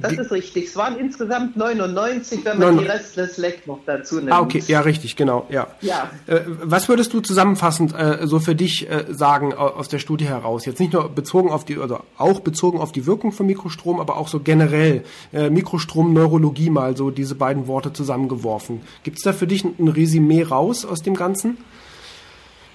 Das 0.00 0.12
ist 0.12 0.30
richtig. 0.30 0.66
Es 0.68 0.76
waren 0.76 0.98
insgesamt 0.98 1.56
99, 1.56 2.44
wenn 2.44 2.58
man 2.58 2.76
99. 2.76 2.84
die 2.84 2.90
Restless 2.90 3.36
Leg 3.38 3.66
noch 3.66 3.80
dazu 3.86 4.16
nimmt. 4.16 4.32
Ah, 4.32 4.40
okay, 4.40 4.62
ja, 4.66 4.80
richtig, 4.80 5.16
genau, 5.16 5.46
ja. 5.50 5.68
ja. 5.80 6.10
Äh, 6.26 6.40
was 6.46 6.88
würdest 6.88 7.12
du 7.12 7.20
zusammenfassend 7.20 7.94
äh, 7.94 8.26
so 8.26 8.40
für 8.40 8.54
dich 8.54 8.88
äh, 8.90 9.06
sagen 9.10 9.52
aus 9.54 9.88
der 9.88 9.98
Studie 9.98 10.26
heraus? 10.26 10.66
Jetzt 10.66 10.80
nicht 10.80 10.92
nur 10.92 11.08
bezogen 11.08 11.50
auf 11.50 11.64
die, 11.64 11.78
oder 11.78 12.04
auch 12.16 12.40
bezogen 12.40 12.78
auf 12.78 12.92
die 12.92 13.06
Wirkung 13.06 13.32
von 13.32 13.46
Mikrostrom, 13.46 14.00
aber 14.00 14.16
auch 14.16 14.28
so 14.28 14.40
generell 14.40 15.04
äh, 15.32 15.50
Mikrostrom, 15.50 16.12
Neurologie 16.12 16.70
mal 16.70 16.96
so 16.96 17.10
diese 17.10 17.34
beiden 17.34 17.66
Worte 17.66 17.92
zusammengeworfen. 17.92 18.82
Gibt 19.02 19.18
es 19.18 19.24
da 19.24 19.32
für 19.32 19.46
dich 19.46 19.64
ein 19.64 19.88
Resümee 19.88 20.42
raus 20.42 20.84
aus 20.84 21.02
dem 21.02 21.14
Ganzen? 21.14 21.58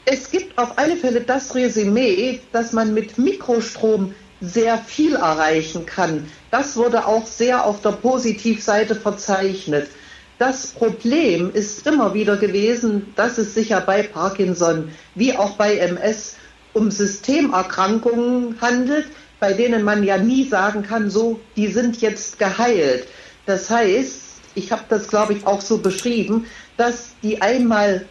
Es 0.06 0.32
gibt 0.32 0.58
auf 0.58 0.78
alle 0.78 0.96
Fälle 0.96 1.20
das 1.20 1.54
Resümee, 1.54 2.40
dass 2.54 2.72
man 2.72 2.94
mit 2.94 3.18
Mikrostrom 3.18 4.14
sehr 4.41 4.77
viel 4.77 5.15
erreichen 5.15 5.86
kann. 5.86 6.29
Das 6.51 6.75
wurde 6.75 7.06
auch 7.06 7.25
sehr 7.25 7.65
auf 7.65 7.82
der 7.82 7.91
Positivseite 7.91 8.96
verzeichnet. 8.96 9.88
Das 10.39 10.67
Problem 10.67 11.51
ist 11.53 11.88
immer 11.88 12.13
wieder 12.13 12.38
gewesen, 12.38 13.13
dass 13.15 13.39
es 13.39 13.56
sich 13.56 13.70
ja 13.70 13.79
bei 13.79 14.03
Parkinson 14.03 14.91
wie 15.15 15.36
auch 15.36 15.58
bei 15.58 15.77
MS 15.77 16.36
um 16.74 16.91
Systemerkrankungen 16.91 18.62
handelt, 18.62 19.08
bei 19.39 19.53
denen 19.53 19.84
man 19.84 20.03
ja 20.03 20.17
nie 20.17 20.48
sagen 20.48 20.84
kann, 20.84 21.10
so, 21.10 21.39
die 21.56 21.67
sind 21.67 22.01
jetzt 22.01 22.38
geheilt. 22.38 23.08
Das 23.48 23.70
heißt, 23.70 24.22
ich 24.53 24.72
habe 24.72 24.84
das, 24.89 25.08
glaube 25.08 25.34
ich, 25.34 25.48
auch 25.48 25.62
so 25.62 25.79
beschrieben, 25.79 26.46
dass 26.77 27.15
die 27.24 27.41
einmal 27.41 28.06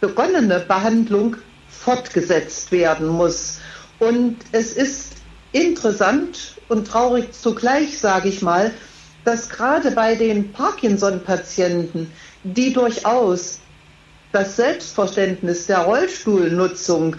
begonnene 0.00 0.60
Behandlung 0.60 1.36
fortgesetzt 1.68 2.70
werden 2.72 3.08
muss. 3.08 3.60
Und 3.98 4.36
es 4.52 4.72
ist 4.72 5.19
interessant 5.52 6.56
und 6.68 6.86
traurig 6.86 7.32
zugleich, 7.32 7.98
sage 7.98 8.28
ich 8.28 8.42
mal, 8.42 8.72
dass 9.24 9.48
gerade 9.48 9.90
bei 9.90 10.14
den 10.14 10.52
Parkinson-Patienten, 10.52 12.10
die 12.42 12.72
durchaus 12.72 13.60
das 14.32 14.56
Selbstverständnis 14.56 15.66
der 15.66 15.80
Rollstuhlnutzung 15.80 17.16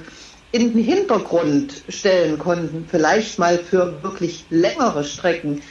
in 0.51 0.73
den 0.73 0.83
Hintergrund 0.83 1.83
stellen 1.89 2.37
konnten, 2.39 2.85
vielleicht 2.89 3.39
mal 3.39 3.57
für 3.57 4.01
wirklich 4.03 4.45
längere 4.49 5.03
Strecken, 5.03 5.61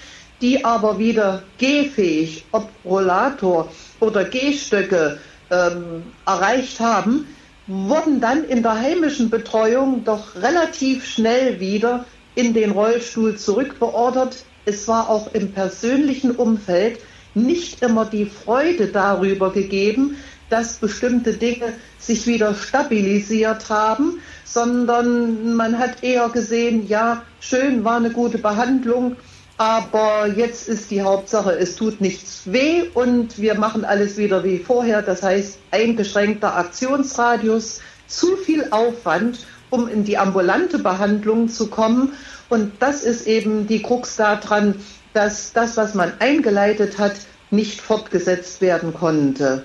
die 0.41 0.65
aber 0.65 0.99
wieder 0.99 1.43
gehfähig, 1.59 2.45
ob 2.53 2.71
Rollator 2.85 3.71
oder 4.01 4.25
Gehstöcke 4.25 5.19
ähm, 5.51 6.05
erreicht 6.27 6.81
haben, 6.81 7.27
wurden 7.67 8.21
dann 8.21 8.45
in 8.45 8.63
der 8.63 8.81
heimischen 8.81 9.31
Betreuung 9.31 10.05
doch 10.05 10.35
relativ 10.37 11.07
schnell 11.07 11.61
wieder 11.61 12.07
in 12.35 12.55
den 12.55 12.71
Rollstuhl 12.71 13.37
zurückbeordert. 13.37 14.45
Es 14.65 14.89
war 14.89 15.09
auch 15.09 15.33
im 15.35 15.53
persönlichen 15.53 16.33
Umfeld 16.33 17.01
nicht 17.35 17.83
immer 17.83 18.05
die 18.05 18.27
Freude 18.27 18.89
darüber 18.89 19.53
gegeben, 19.53 20.17
dass 20.49 20.79
bestimmte 20.79 21.35
Dinge 21.35 21.73
sich 21.99 22.27
wieder 22.27 22.55
stabilisiert 22.55 23.71
haben, 23.71 24.21
sondern 24.45 25.55
man 25.55 25.79
hat 25.79 26.03
eher 26.03 26.29
gesehen, 26.29 26.89
ja, 26.89 27.23
schön, 27.39 27.85
war 27.85 27.97
eine 27.97 28.11
gute 28.11 28.39
Behandlung, 28.39 29.17
aber 29.57 30.27
jetzt 30.27 30.69
ist 30.69 30.91
die 30.91 31.03
Hauptsache, 31.03 31.53
es 31.53 31.77
tut 31.77 32.01
nichts 32.01 32.43
weh 32.47 32.85
und 32.95 33.39
wir 33.39 33.55
machen 33.55 33.85
alles 33.85 34.17
wieder 34.17 34.43
wie 34.43 34.59
vorher. 34.59 35.03
Das 35.03 35.23
heißt, 35.23 35.59
eingeschränkter 35.71 36.57
Aktionsradius, 36.57 37.81
zu 38.07 38.37
viel 38.39 38.67
Aufwand, 38.71 39.47
um 39.71 39.89
in 39.89 40.05
die 40.05 40.19
ambulante 40.19 40.79
Behandlung 40.79 41.49
zu 41.49 41.69
kommen. 41.69 42.13
Und 42.49 42.73
das 42.81 43.03
ist 43.03 43.27
eben 43.27 43.67
die 43.67 43.83
Krux 43.83 44.17
daran, 44.17 44.75
dass 45.15 45.53
das, 45.53 45.77
was 45.77 45.95
man 45.95 46.13
eingeleitet 46.19 46.99
hat, 46.99 47.15
nicht 47.51 47.81
fortgesetzt 47.81 48.61
werden 48.61 48.95
konnte. 48.95 49.65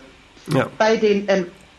Ja. 0.52 0.68
Bei 0.78 0.98
den, 0.98 1.28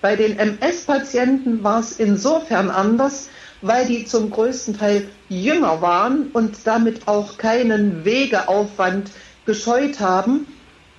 bei 0.01 0.17
den 0.17 0.39
MS-Patienten 0.39 1.65
war 1.65 1.81
es 1.81 1.93
insofern 1.93 2.71
anders, 2.71 3.29
weil 3.63 3.87
die 3.87 4.05
zum 4.05 4.31
größten 4.31 4.79
Teil 4.79 5.09
jünger 5.29 5.81
waren 5.81 6.29
und 6.33 6.59
damit 6.65 7.09
auch 7.09 7.39
keinen 7.39 8.05
Wegeaufwand 8.05 9.11
gescheut 9.47 10.01
haben. 10.01 10.47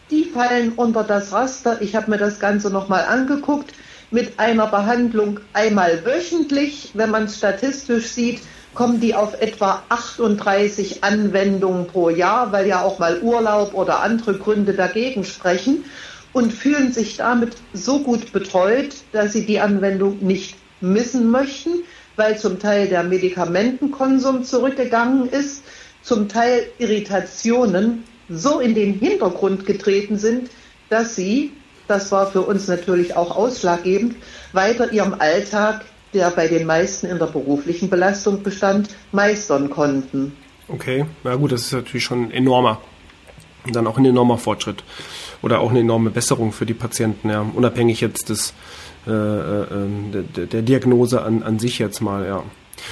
Die 0.10 0.24
fallen 0.24 0.74
unter 0.74 1.04
das 1.04 1.34
Raster. 1.34 1.82
Ich 1.82 1.96
habe 1.96 2.12
mir 2.12 2.18
das 2.18 2.40
Ganze 2.40 2.70
nochmal 2.70 3.06
angeguckt. 3.06 3.74
Mit 4.10 4.40
einer 4.40 4.68
Behandlung 4.68 5.40
einmal 5.54 6.06
wöchentlich, 6.06 6.92
wenn 6.94 7.12
man 7.12 7.26
es 7.26 7.38
statistisch 7.38 8.08
sieht, 8.08 8.40
kommen 8.74 9.00
die 9.00 9.16
auf 9.16 9.42
etwa 9.42 9.84
38 9.90 11.04
Anwendungen 11.04 11.88
pro 11.88 12.10
Jahr, 12.10 12.52
weil 12.52 12.68
ja 12.68 12.84
auch 12.84 13.00
mal 13.00 13.22
Urlaub 13.22 13.74
oder 13.74 14.02
andere 14.02 14.36
Gründe 14.38 14.74
dagegen 14.74 15.24
sprechen 15.24 15.84
und 16.32 16.54
fühlen 16.54 16.94
sich 16.94 17.18
damit 17.18 17.56
so 17.74 18.00
gut 18.00 18.32
betreut, 18.32 18.96
dass 19.12 19.34
sie 19.34 19.46
die 19.46 19.60
Anwendung 19.60 20.20
nicht 20.20 20.56
missen 20.80 21.30
möchten 21.32 21.84
weil 22.18 22.38
zum 22.38 22.60
Teil 22.60 22.88
der 22.90 23.04
Medikamentenkonsum 23.04 24.44
zurückgegangen 24.44 25.30
ist, 25.30 25.64
zum 26.02 26.28
Teil 26.28 26.68
Irritationen 26.80 28.04
so 28.28 28.60
in 28.60 28.76
den 28.76 28.96
Hintergrund 28.96 29.66
getreten 29.66 30.18
sind, 30.18 30.50
dass 30.90 31.16
sie, 31.16 31.52
das 31.88 32.12
war 32.12 32.28
für 32.28 32.42
uns 32.42 32.68
natürlich 32.68 33.16
auch 33.16 33.36
ausschlaggebend, 33.36 34.16
weiter 34.54 34.92
ihrem 34.92 35.16
Alltag, 35.20 35.86
der 36.14 36.30
bei 36.32 36.48
den 36.48 36.66
meisten 36.66 37.08
in 37.08 37.20
der 37.20 37.28
beruflichen 37.28 37.90
Belastung 37.90 38.44
bestand, 38.44 38.90
meistern 39.12 39.70
konnten. 39.70 40.34
Okay, 40.68 41.06
na 41.24 41.36
gut, 41.36 41.52
das 41.52 41.62
ist 41.64 41.74
natürlich 41.74 42.04
schon 42.04 42.26
ein 42.26 42.32
enormer, 42.32 42.82
dann 43.72 43.88
auch 43.88 43.98
ein 43.98 44.06
enormer 44.06 44.38
Fortschritt 44.38 44.84
oder 45.42 45.60
auch 45.60 45.70
eine 45.70 45.80
enorme 45.80 46.10
Besserung 46.10 46.52
für 46.52 46.66
die 46.66 46.74
Patienten, 46.74 47.30
ja, 47.30 47.46
unabhängig 47.54 48.02
jetzt 48.02 48.30
des 48.30 48.54
äh, 49.06 49.12
äh, 49.12 49.66
ähm, 49.72 50.26
der, 50.36 50.62
Diagnose 50.62 51.22
an, 51.22 51.44
an 51.44 51.60
sich 51.60 51.80
jetzt 51.80 52.02
mal, 52.02 52.26
ja. 52.26 52.44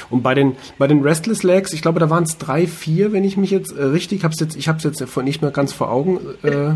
Und 0.10 0.24
bei 0.24 0.34
den 0.34 0.56
bei 0.78 0.88
den 0.88 1.02
Restless 1.02 1.44
Legs, 1.44 1.74
ich 1.74 1.82
glaube, 1.82 2.00
da 2.00 2.10
waren 2.10 2.24
es 2.24 2.38
drei, 2.38 2.68
vier, 2.68 3.12
wenn 3.12 3.24
ich 3.24 3.38
mich 3.38 3.52
jetzt 3.52 3.72
äh, 3.72 3.84
richtig 3.84 4.24
hab's 4.24 4.40
ich 4.42 4.68
habe 4.68 4.78
es 4.78 4.84
jetzt 4.84 5.18
nicht 5.18 5.42
mehr 5.42 5.52
ganz 5.52 5.74
vor 5.74 5.92
Augen. 5.92 6.20
Äh. 6.44 6.76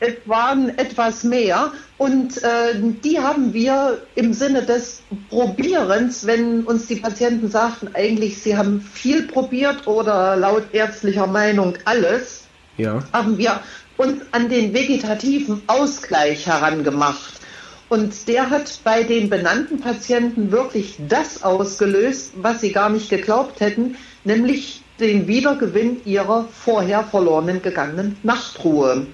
Es 0.00 0.14
waren 0.24 0.70
etwas 0.78 1.24
mehr 1.24 1.72
und 1.98 2.42
äh, 2.42 2.74
die 3.04 3.20
haben 3.20 3.52
wir 3.52 4.00
im 4.14 4.32
Sinne 4.32 4.62
des 4.62 5.02
Probierens, 5.28 6.26
wenn 6.26 6.64
uns 6.64 6.86
die 6.86 6.96
Patienten 6.96 7.50
sagten, 7.50 7.90
eigentlich 7.92 8.42
sie 8.42 8.56
haben 8.56 8.80
viel 8.80 9.26
probiert 9.26 9.86
oder 9.86 10.36
laut 10.36 10.72
ärztlicher 10.72 11.26
Meinung 11.26 11.74
alles, 11.84 12.44
ja. 12.78 13.02
haben 13.12 13.36
wir 13.36 13.60
uns 13.98 14.22
an 14.32 14.48
den 14.48 14.72
vegetativen 14.72 15.60
Ausgleich 15.66 16.46
herangemacht. 16.46 17.34
Und 17.90 18.28
der 18.28 18.48
hat 18.48 18.80
bei 18.84 19.02
den 19.02 19.28
benannten 19.28 19.80
Patienten 19.80 20.50
wirklich 20.50 20.96
das 21.08 21.42
ausgelöst, 21.42 22.32
was 22.36 22.62
sie 22.62 22.72
gar 22.72 22.88
nicht 22.88 23.10
geglaubt 23.10 23.60
hätten, 23.60 23.96
nämlich 24.24 24.82
den 24.98 25.26
Wiedergewinn 25.26 26.00
ihrer 26.06 26.48
vorher 26.52 27.02
verloren 27.04 27.60
gegangenen 27.60 28.16
Nachtruhe. 28.22 29.06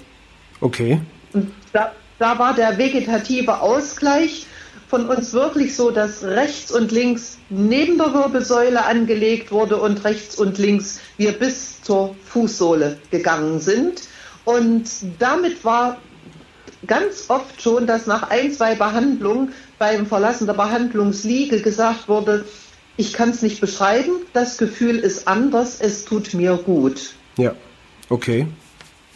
Okay. 0.61 1.01
Und 1.33 1.53
da, 1.73 1.93
da 2.19 2.39
war 2.39 2.55
der 2.55 2.79
vegetative 2.79 3.61
Ausgleich 3.61 4.47
von 4.89 5.09
uns 5.09 5.33
wirklich 5.33 5.75
so, 5.75 5.91
dass 5.91 6.23
rechts 6.23 6.71
und 6.71 6.93
links 6.93 7.39
neben 7.49 7.99
der 7.99 8.15
Wirbelsäule 8.15 8.85
angelegt 8.85 9.51
wurde 9.51 9.77
und 9.77 10.05
rechts 10.05 10.37
und 10.37 10.59
links 10.59 11.01
wir 11.17 11.33
bis 11.33 11.83
zur 11.83 12.15
Fußsohle 12.25 12.99
gegangen 13.11 13.61
sind. 13.61 14.03
Und 14.45 14.89
damit 15.19 15.65
war 15.65 15.97
ganz 16.87 17.25
oft 17.29 17.61
schon, 17.61 17.87
dass 17.87 18.07
nach 18.07 18.31
ein, 18.31 18.53
zwei 18.53 18.77
Behandlungen 18.77 19.53
beim 19.79 20.07
Verlassen 20.07 20.47
der 20.47 20.55
Behandlungsliege 20.55 21.61
gesagt 21.61 22.09
wurde, 22.09 22.45
ich 22.97 23.13
kann 23.13 23.31
es 23.31 23.43
nicht 23.43 23.61
beschreiben, 23.61 24.13
das 24.33 24.57
Gefühl 24.57 24.99
ist 24.99 25.29
anders, 25.29 25.81
es 25.81 26.05
tut 26.05 26.33
mir 26.33 26.57
gut. 26.57 27.15
Ja, 27.37 27.53
okay. 28.09 28.47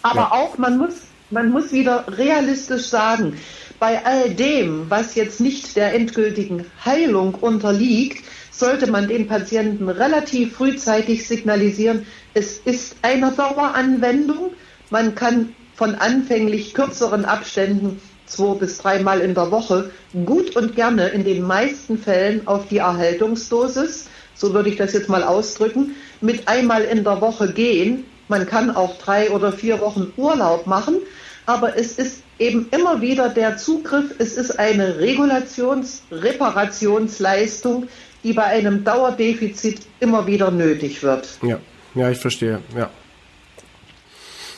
Aber 0.02 0.20
ja. 0.20 0.32
auch, 0.32 0.58
man 0.58 0.78
muss, 0.78 0.94
man 1.30 1.50
muss 1.50 1.72
wieder 1.72 2.04
realistisch 2.08 2.88
sagen, 2.88 3.36
bei 3.78 4.04
all 4.04 4.30
dem, 4.30 4.90
was 4.90 5.14
jetzt 5.14 5.40
nicht 5.40 5.76
der 5.76 5.94
endgültigen 5.94 6.66
Heilung 6.84 7.34
unterliegt, 7.34 8.24
sollte 8.50 8.90
man 8.90 9.08
den 9.08 9.26
Patienten 9.26 9.88
relativ 9.88 10.54
frühzeitig 10.54 11.26
signalisieren, 11.26 12.06
es 12.34 12.58
ist 12.58 12.96
eine 13.02 13.32
Daueranwendung. 13.32 14.52
Man 14.90 15.14
kann 15.14 15.54
von 15.74 15.94
anfänglich 15.94 16.74
kürzeren 16.74 17.24
Abständen 17.24 18.00
zwei 18.26 18.54
bis 18.54 18.78
dreimal 18.78 19.20
in 19.20 19.34
der 19.34 19.50
Woche 19.50 19.90
gut 20.26 20.54
und 20.56 20.76
gerne 20.76 21.08
in 21.08 21.24
den 21.24 21.42
meisten 21.42 21.96
Fällen 21.96 22.46
auf 22.46 22.68
die 22.68 22.78
Erhaltungsdosis, 22.78 24.08
so 24.34 24.52
würde 24.52 24.68
ich 24.68 24.76
das 24.76 24.92
jetzt 24.92 25.08
mal 25.08 25.22
ausdrücken, 25.22 25.96
mit 26.20 26.46
einmal 26.48 26.82
in 26.82 27.02
der 27.02 27.20
Woche 27.20 27.52
gehen. 27.52 28.04
Man 28.30 28.46
kann 28.46 28.70
auch 28.70 28.96
drei 28.96 29.32
oder 29.32 29.50
vier 29.50 29.80
Wochen 29.80 30.12
Urlaub 30.16 30.68
machen, 30.68 30.98
aber 31.46 31.76
es 31.76 31.98
ist 31.98 32.22
eben 32.38 32.68
immer 32.70 33.00
wieder 33.00 33.28
der 33.28 33.56
Zugriff, 33.56 34.14
es 34.18 34.36
ist 34.36 34.56
eine 34.56 35.00
Regulations-, 35.00 36.02
Reparationsleistung, 36.12 37.88
die 38.22 38.32
bei 38.32 38.44
einem 38.44 38.84
Dauerdefizit 38.84 39.80
immer 39.98 40.28
wieder 40.28 40.52
nötig 40.52 41.02
wird. 41.02 41.28
Ja, 41.42 41.58
ja, 41.96 42.08
ich 42.08 42.18
verstehe, 42.18 42.60
ja. 42.76 42.88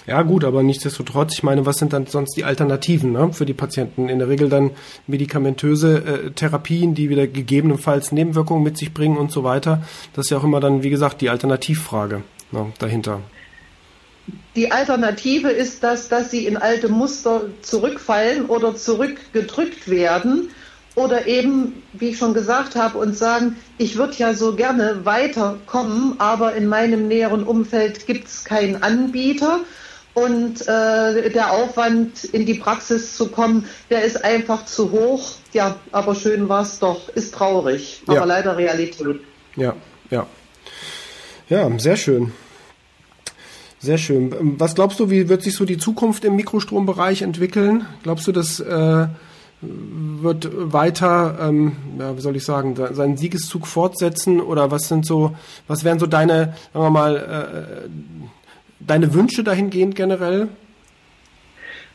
Ja 0.07 0.21
gut, 0.21 0.45
aber 0.45 0.63
nichtsdestotrotz, 0.63 1.33
ich 1.33 1.43
meine, 1.43 1.65
was 1.65 1.77
sind 1.77 1.95
dann 1.95 2.07
sonst 2.07 2.37
die 2.37 2.45
Alternativen 2.45 3.13
ne, 3.13 3.33
für 3.33 3.47
die 3.47 3.55
Patienten? 3.55 4.11
In 4.11 4.19
der 4.19 4.29
Regel 4.29 4.51
dann 4.51 4.73
medikamentöse 5.07 5.97
äh, 5.99 6.31
Therapien, 6.33 6.95
die 6.95 7.09
wieder 7.09 7.27
gegebenenfalls 7.27 8.13
Nebenwirkungen 8.13 8.65
mit 8.65 8.77
sich 8.77 8.93
bringen 8.93 9.17
und 9.17 9.33
so 9.33 9.45
weiter. 9.45 9.83
Das 10.13 10.27
ist 10.27 10.31
ja 10.31 10.37
auch 10.37 10.45
immer 10.45 10.61
dann, 10.61 10.83
wie 10.83 10.91
gesagt, 10.91 11.23
die 11.23 11.31
Alternativfrage 11.31 12.23
ne, 12.51 12.73
dahinter. 12.79 13.21
Die 14.55 14.71
Alternative 14.71 15.51
ist 15.51 15.83
das, 15.83 16.09
dass 16.09 16.31
sie 16.31 16.47
in 16.47 16.57
alte 16.57 16.89
Muster 16.89 17.47
zurückfallen 17.63 18.47
oder 18.47 18.77
zurückgedrückt 18.77 19.89
werden 19.89 20.51
oder 20.95 21.27
eben, 21.27 21.83
wie 21.95 22.11
ich 22.11 22.19
schon 22.19 22.35
gesagt 22.35 22.77
habe, 22.77 22.99
und 22.99 23.17
sagen, 23.17 23.57
ich 23.79 23.97
würde 23.97 24.15
ja 24.19 24.35
so 24.35 24.55
gerne 24.55 25.05
weiterkommen, 25.05 26.17
aber 26.19 26.55
in 26.55 26.67
meinem 26.67 27.09
näheren 27.09 27.45
Umfeld 27.45 28.07
gibt 28.07 28.29
es 28.29 28.45
keinen 28.45 28.83
Anbieter 28.83 29.61
und 30.15 30.61
äh, 30.69 31.31
der 31.31 31.53
Aufwand 31.53 32.25
in 32.25 32.45
die 32.45 32.55
Praxis 32.55 33.17
zu 33.17 33.29
kommen, 33.29 33.67
der 33.89 34.05
ist 34.05 34.23
einfach 34.23 34.67
zu 34.67 34.91
hoch. 34.91 35.33
Ja, 35.55 35.77
aber 35.91 36.15
schön 36.15 36.51
war 36.51 36.63
es 36.63 36.79
doch. 36.79 37.09
Ist 37.09 37.35
traurig, 37.35 38.03
aber 38.07 38.19
ja. 38.19 38.25
leider 38.25 38.57
Realität. 38.59 39.21
Ja, 39.57 39.75
ja. 40.11 40.27
Ja, 41.49 41.71
sehr 41.79 41.97
schön. 41.97 42.33
Sehr 43.83 43.99
schön. 43.99 44.33
Was 44.61 44.77
glaubst 44.77 45.01
du, 45.01 45.11
wie 45.11 45.29
wird 45.29 45.43
sich 45.43 45.57
so 45.57 45.65
die 45.65 45.77
Zukunft 45.77 46.25
im 46.25 46.37
Mikrostrombereich 46.37 47.23
entwickeln? 47.23 47.85
Glaubst 48.05 48.29
du, 48.29 48.33
dass 48.33 48.61
äh, 48.61 49.09
wird 49.61 50.49
weiter, 50.53 51.39
ähm, 51.41 51.73
ja, 51.99 52.17
wie 52.17 52.21
soll 52.21 52.37
ich 52.37 52.45
sagen, 52.45 52.77
seinen 52.93 53.17
Siegeszug 53.17 53.67
fortsetzen 53.67 54.41
oder 54.41 54.71
was 54.71 54.89
sind 54.89 55.05
so, 55.05 55.37
was 55.67 55.83
wären 55.83 55.99
so 55.99 56.07
deine, 56.07 56.55
sagen 56.73 56.85
wir 56.85 56.91
mal, 56.91 57.17
äh, 57.17 57.89
deine 58.79 59.15
Wünsche 59.15 59.43
dahingehend 59.43 59.97
generell? 59.97 60.49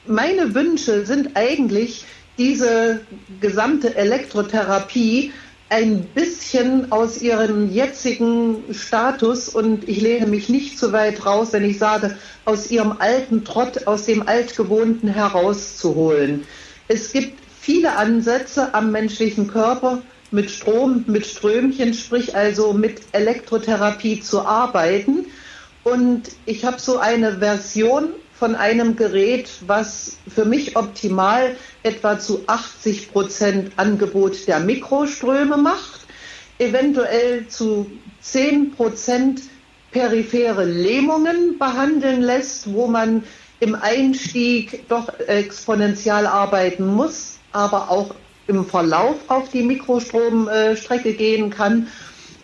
Meine 0.05 0.55
Wünsche 0.55 1.05
sind 1.05 1.31
eigentlich 1.35 2.05
diese 2.37 2.99
gesamte 3.39 3.95
Elektrotherapie 3.95 5.31
ein 5.69 6.03
bisschen 6.03 6.91
aus 6.91 7.21
ihrem 7.21 7.71
jetzigen 7.71 8.63
Status 8.71 9.49
und 9.49 9.87
ich 9.89 9.99
lehne 9.99 10.27
mich 10.27 10.47
nicht 10.47 10.79
zu 10.79 10.93
weit 10.93 11.25
raus, 11.25 11.49
wenn 11.51 11.65
ich 11.65 11.77
sage, 11.77 12.17
aus 12.45 12.71
ihrem 12.71 12.93
alten 12.99 13.43
Trott, 13.43 13.85
aus 13.85 14.05
dem 14.05 14.27
Altgewohnten 14.27 15.09
herauszuholen. 15.09 16.45
Es 16.87 17.11
gibt 17.11 17.37
viele 17.59 17.97
Ansätze 17.97 18.73
am 18.73 18.91
menschlichen 18.91 19.47
Körper 19.47 20.01
mit 20.31 20.49
Strom, 20.49 21.03
mit 21.07 21.25
Strömchen, 21.25 21.93
sprich 21.93 22.35
also 22.35 22.71
mit 22.71 23.01
Elektrotherapie 23.11 24.21
zu 24.21 24.45
arbeiten. 24.45 25.25
Und 25.83 26.23
ich 26.45 26.63
habe 26.65 26.79
so 26.79 26.97
eine 26.97 27.39
Version 27.39 28.09
von 28.39 28.55
einem 28.55 28.95
Gerät, 28.95 29.49
was 29.65 30.17
für 30.27 30.45
mich 30.45 30.75
optimal 30.75 31.55
etwa 31.83 32.19
zu 32.19 32.43
80 32.47 33.11
Prozent 33.11 33.71
Angebot 33.77 34.47
der 34.47 34.59
Mikroströme 34.59 35.57
macht, 35.57 36.01
eventuell 36.59 37.47
zu 37.47 37.89
10 38.21 38.71
Prozent 38.71 39.41
periphere 39.91 40.65
Lähmungen 40.65 41.57
behandeln 41.57 42.21
lässt, 42.21 42.71
wo 42.73 42.87
man 42.87 43.23
im 43.59 43.75
Einstieg 43.75 44.87
doch 44.87 45.07
exponentiell 45.19 46.27
arbeiten 46.27 46.85
muss 46.85 47.37
aber 47.57 47.89
auch 47.89 48.13
im 48.47 48.65
Verlauf 48.65 49.15
auf 49.27 49.49
die 49.49 49.63
Mikrostromstrecke 49.63 51.13
gehen 51.13 51.49
kann. 51.49 51.87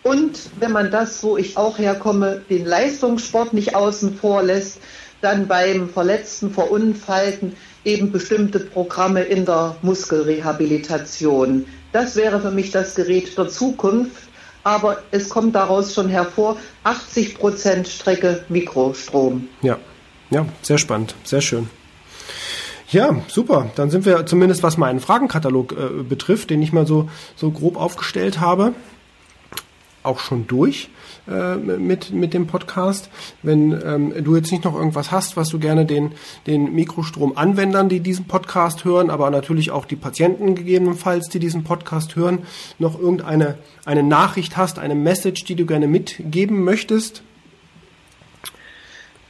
Und 0.02 0.38
wenn 0.60 0.72
man 0.72 0.90
das, 0.90 1.22
wo 1.22 1.38
ich 1.38 1.56
auch 1.56 1.78
herkomme, 1.78 2.42
den 2.50 2.66
Leistungssport 2.66 3.54
nicht 3.54 3.74
außen 3.74 4.16
vor 4.16 4.42
lässt, 4.42 4.80
dann 5.24 5.48
beim 5.48 5.88
Verletzten, 5.88 6.50
Verunfallten 6.50 7.56
eben 7.84 8.12
bestimmte 8.12 8.60
Programme 8.60 9.22
in 9.22 9.44
der 9.44 9.76
Muskelrehabilitation. 9.82 11.66
Das 11.92 12.16
wäre 12.16 12.40
für 12.40 12.50
mich 12.50 12.70
das 12.70 12.94
Gerät 12.94 13.36
der 13.36 13.48
Zukunft. 13.48 14.28
Aber 14.62 15.02
es 15.10 15.28
kommt 15.28 15.54
daraus 15.54 15.92
schon 15.92 16.08
hervor, 16.08 16.56
80 16.84 17.38
Prozent 17.38 17.86
Strecke 17.86 18.44
Mikrostrom. 18.48 19.48
Ja, 19.60 19.78
ja, 20.30 20.46
sehr 20.62 20.78
spannend, 20.78 21.14
sehr 21.22 21.42
schön. 21.42 21.68
Ja, 22.90 23.16
super. 23.28 23.70
Dann 23.76 23.90
sind 23.90 24.06
wir 24.06 24.24
zumindest, 24.24 24.62
was 24.62 24.78
meinen 24.78 25.00
Fragenkatalog 25.00 25.72
äh, 25.72 26.02
betrifft, 26.02 26.48
den 26.48 26.62
ich 26.62 26.72
mal 26.72 26.86
so, 26.86 27.10
so 27.36 27.50
grob 27.50 27.76
aufgestellt 27.76 28.40
habe, 28.40 28.72
auch 30.04 30.20
schon 30.20 30.46
durch 30.46 30.90
äh, 31.28 31.56
mit, 31.56 32.12
mit 32.12 32.34
dem 32.34 32.46
Podcast. 32.46 33.10
Wenn 33.42 33.72
ähm, 33.84 34.12
du 34.22 34.36
jetzt 34.36 34.52
nicht 34.52 34.64
noch 34.64 34.74
irgendwas 34.74 35.10
hast, 35.10 35.36
was 35.36 35.48
du 35.48 35.58
gerne 35.58 35.86
den, 35.86 36.12
den 36.46 36.74
Mikrostrom-Anwendern, 36.74 37.88
die 37.88 38.00
diesen 38.00 38.26
Podcast 38.26 38.84
hören, 38.84 39.10
aber 39.10 39.30
natürlich 39.30 39.70
auch 39.70 39.86
die 39.86 39.96
Patienten 39.96 40.54
gegebenenfalls, 40.54 41.28
die 41.28 41.38
diesen 41.38 41.64
Podcast 41.64 42.16
hören, 42.16 42.40
noch 42.78 42.98
irgendeine 42.98 43.58
eine 43.84 44.02
Nachricht 44.02 44.56
hast, 44.56 44.78
eine 44.78 44.94
Message, 44.94 45.44
die 45.44 45.56
du 45.56 45.66
gerne 45.66 45.88
mitgeben 45.88 46.62
möchtest, 46.62 47.22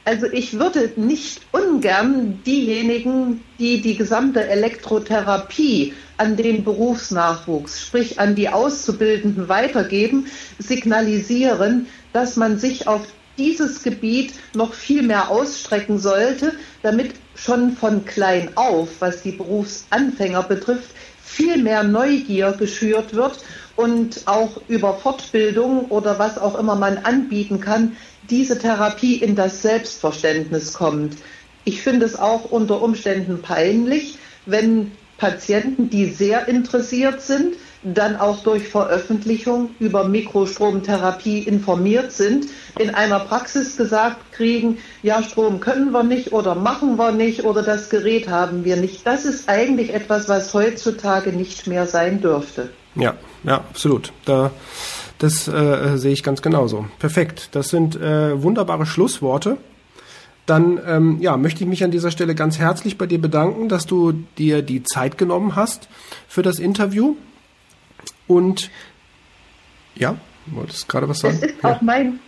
also 0.05 0.27
ich 0.27 0.57
würde 0.59 0.91
nicht 0.95 1.41
ungern 1.51 2.39
diejenigen, 2.45 3.43
die 3.59 3.81
die 3.81 3.97
gesamte 3.97 4.47
Elektrotherapie 4.47 5.93
an 6.17 6.37
den 6.37 6.63
Berufsnachwuchs, 6.63 7.81
sprich 7.81 8.19
an 8.19 8.35
die 8.35 8.49
Auszubildenden 8.49 9.49
weitergeben, 9.49 10.27
signalisieren, 10.59 11.87
dass 12.13 12.35
man 12.37 12.59
sich 12.59 12.87
auf 12.87 13.01
dieses 13.37 13.83
Gebiet 13.83 14.33
noch 14.53 14.73
viel 14.73 15.01
mehr 15.01 15.29
ausstrecken 15.29 15.97
sollte, 15.97 16.53
damit 16.83 17.15
schon 17.35 17.75
von 17.75 18.05
klein 18.05 18.49
auf, 18.55 18.89
was 18.99 19.23
die 19.23 19.31
Berufsanfänger 19.31 20.43
betrifft, 20.43 20.91
viel 21.21 21.57
mehr 21.57 21.83
Neugier 21.83 22.53
geschürt 22.53 23.13
wird 23.13 23.39
und 23.75 24.21
auch 24.25 24.61
über 24.67 24.93
Fortbildung 24.93 25.85
oder 25.85 26.17
was 26.19 26.37
auch 26.37 26.57
immer 26.57 26.75
man 26.75 26.97
anbieten 26.99 27.59
kann, 27.59 27.97
diese 28.29 28.57
Therapie 28.57 29.15
in 29.15 29.35
das 29.35 29.61
Selbstverständnis 29.61 30.73
kommt. 30.73 31.17
Ich 31.63 31.81
finde 31.81 32.05
es 32.05 32.17
auch 32.17 32.45
unter 32.51 32.81
Umständen 32.81 33.41
peinlich, 33.41 34.17
wenn 34.45 34.91
Patienten, 35.17 35.89
die 35.89 36.05
sehr 36.05 36.47
interessiert 36.47 37.21
sind, 37.21 37.55
dann 37.93 38.15
auch 38.15 38.43
durch 38.43 38.67
Veröffentlichung 38.67 39.69
über 39.79 40.07
Mikrostromtherapie 40.07 41.39
informiert 41.39 42.11
sind, 42.11 42.47
in 42.79 42.93
einer 42.93 43.19
Praxis 43.19 43.77
gesagt 43.77 44.31
kriegen, 44.31 44.79
ja, 45.03 45.21
Strom 45.21 45.59
können 45.59 45.91
wir 45.91 46.03
nicht 46.03 46.33
oder 46.33 46.55
machen 46.55 46.97
wir 46.97 47.11
nicht 47.11 47.43
oder 47.43 47.61
das 47.61 47.89
Gerät 47.89 48.27
haben 48.27 48.65
wir 48.65 48.75
nicht. 48.75 49.05
Das 49.05 49.25
ist 49.25 49.47
eigentlich 49.47 49.93
etwas, 49.93 50.27
was 50.27 50.53
heutzutage 50.53 51.31
nicht 51.31 51.67
mehr 51.67 51.85
sein 51.85 52.21
dürfte. 52.21 52.69
Ja, 52.95 53.15
ja, 53.43 53.57
absolut. 53.57 54.11
Da 54.25 54.51
das 55.17 55.47
äh, 55.47 55.97
sehe 55.97 56.11
ich 56.11 56.23
ganz 56.23 56.41
genauso. 56.41 56.85
Perfekt. 56.99 57.49
Das 57.53 57.69
sind 57.69 57.95
äh, 57.95 58.41
wunderbare 58.41 58.85
Schlussworte. 58.85 59.57
Dann 60.45 60.79
ähm, 60.85 61.17
ja, 61.21 61.37
möchte 61.37 61.63
ich 61.63 61.69
mich 61.69 61.83
an 61.83 61.91
dieser 61.91 62.11
Stelle 62.11 62.35
ganz 62.35 62.59
herzlich 62.59 62.97
bei 62.97 63.07
dir 63.07 63.19
bedanken, 63.19 63.69
dass 63.69 63.85
du 63.85 64.11
dir 64.37 64.61
die 64.61 64.83
Zeit 64.83 65.17
genommen 65.17 65.55
hast 65.55 65.87
für 66.27 66.43
das 66.43 66.59
Interview. 66.59 67.15
Und 68.27 68.69
ja, 69.95 70.17
wolltest 70.47 70.87
gerade 70.87 71.07
was 71.07 71.19
sagen? 71.19 71.35
Es 71.35 71.43
ist 71.43 71.63
ja. 71.63 71.71
auch 71.71 71.81
mein, 71.81 72.19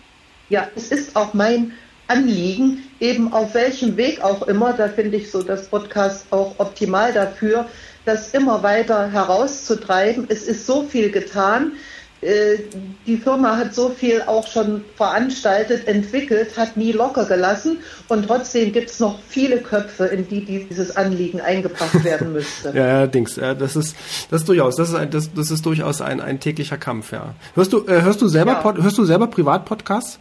ja, 0.49 0.67
es 0.75 0.91
ist 0.91 1.15
auch 1.15 1.33
mein 1.33 1.73
Anliegen, 2.07 2.83
eben 2.99 3.33
auf 3.33 3.53
welchem 3.53 3.97
Weg 3.97 4.21
auch 4.21 4.47
immer, 4.47 4.73
da 4.73 4.87
finde 4.87 5.17
ich 5.17 5.29
so 5.29 5.41
das 5.41 5.67
Podcast 5.67 6.27
auch 6.31 6.55
optimal 6.57 7.11
dafür, 7.11 7.67
das 8.05 8.33
immer 8.33 8.63
weiter 8.63 9.11
herauszutreiben. 9.11 10.27
Es 10.29 10.43
ist 10.43 10.65
so 10.65 10.83
viel 10.83 11.11
getan. 11.11 11.73
Äh, 12.21 12.57
die 13.05 13.17
Firma 13.17 13.57
hat 13.57 13.75
so 13.75 13.89
viel 13.89 14.23
auch 14.23 14.47
schon 14.47 14.83
veranstaltet, 14.95 15.87
entwickelt, 15.87 16.57
hat 16.57 16.75
nie 16.75 16.91
locker 16.91 17.25
gelassen 17.25 17.77
und 18.07 18.25
trotzdem 18.25 18.73
gibt 18.73 18.89
es 18.89 18.99
noch 18.99 19.19
viele 19.27 19.57
Köpfe, 19.57 20.05
in 20.05 20.27
die 20.27 20.43
dieses 20.43 20.97
Anliegen 20.97 21.41
eingebracht 21.41 22.03
werden 22.03 22.33
müsste. 22.33 22.69
ja, 22.75 22.97
allerdings, 22.97 23.35
das 23.35 23.75
ist 23.75 23.95
das 24.31 24.41
ist 24.41 24.49
durchaus, 24.49 24.77
das 24.77 24.89
ist 24.89 24.95
ein, 24.95 25.11
das, 25.11 25.31
das 25.31 25.51
ist 25.51 25.63
durchaus 25.63 26.01
ein, 26.01 26.19
ein 26.19 26.39
täglicher 26.39 26.77
Kampf, 26.77 27.11
ja. 27.11 27.35
Hörst 27.53 27.71
du 27.71 27.85
äh, 27.85 28.01
hörst 28.01 28.19
du 28.21 28.27
selber 28.27 28.53
ja. 28.53 28.61
Pod, 28.61 28.81
hörst 28.81 28.97
du 28.97 29.05
selber 29.05 29.27
Privatpodcasts? 29.27 30.17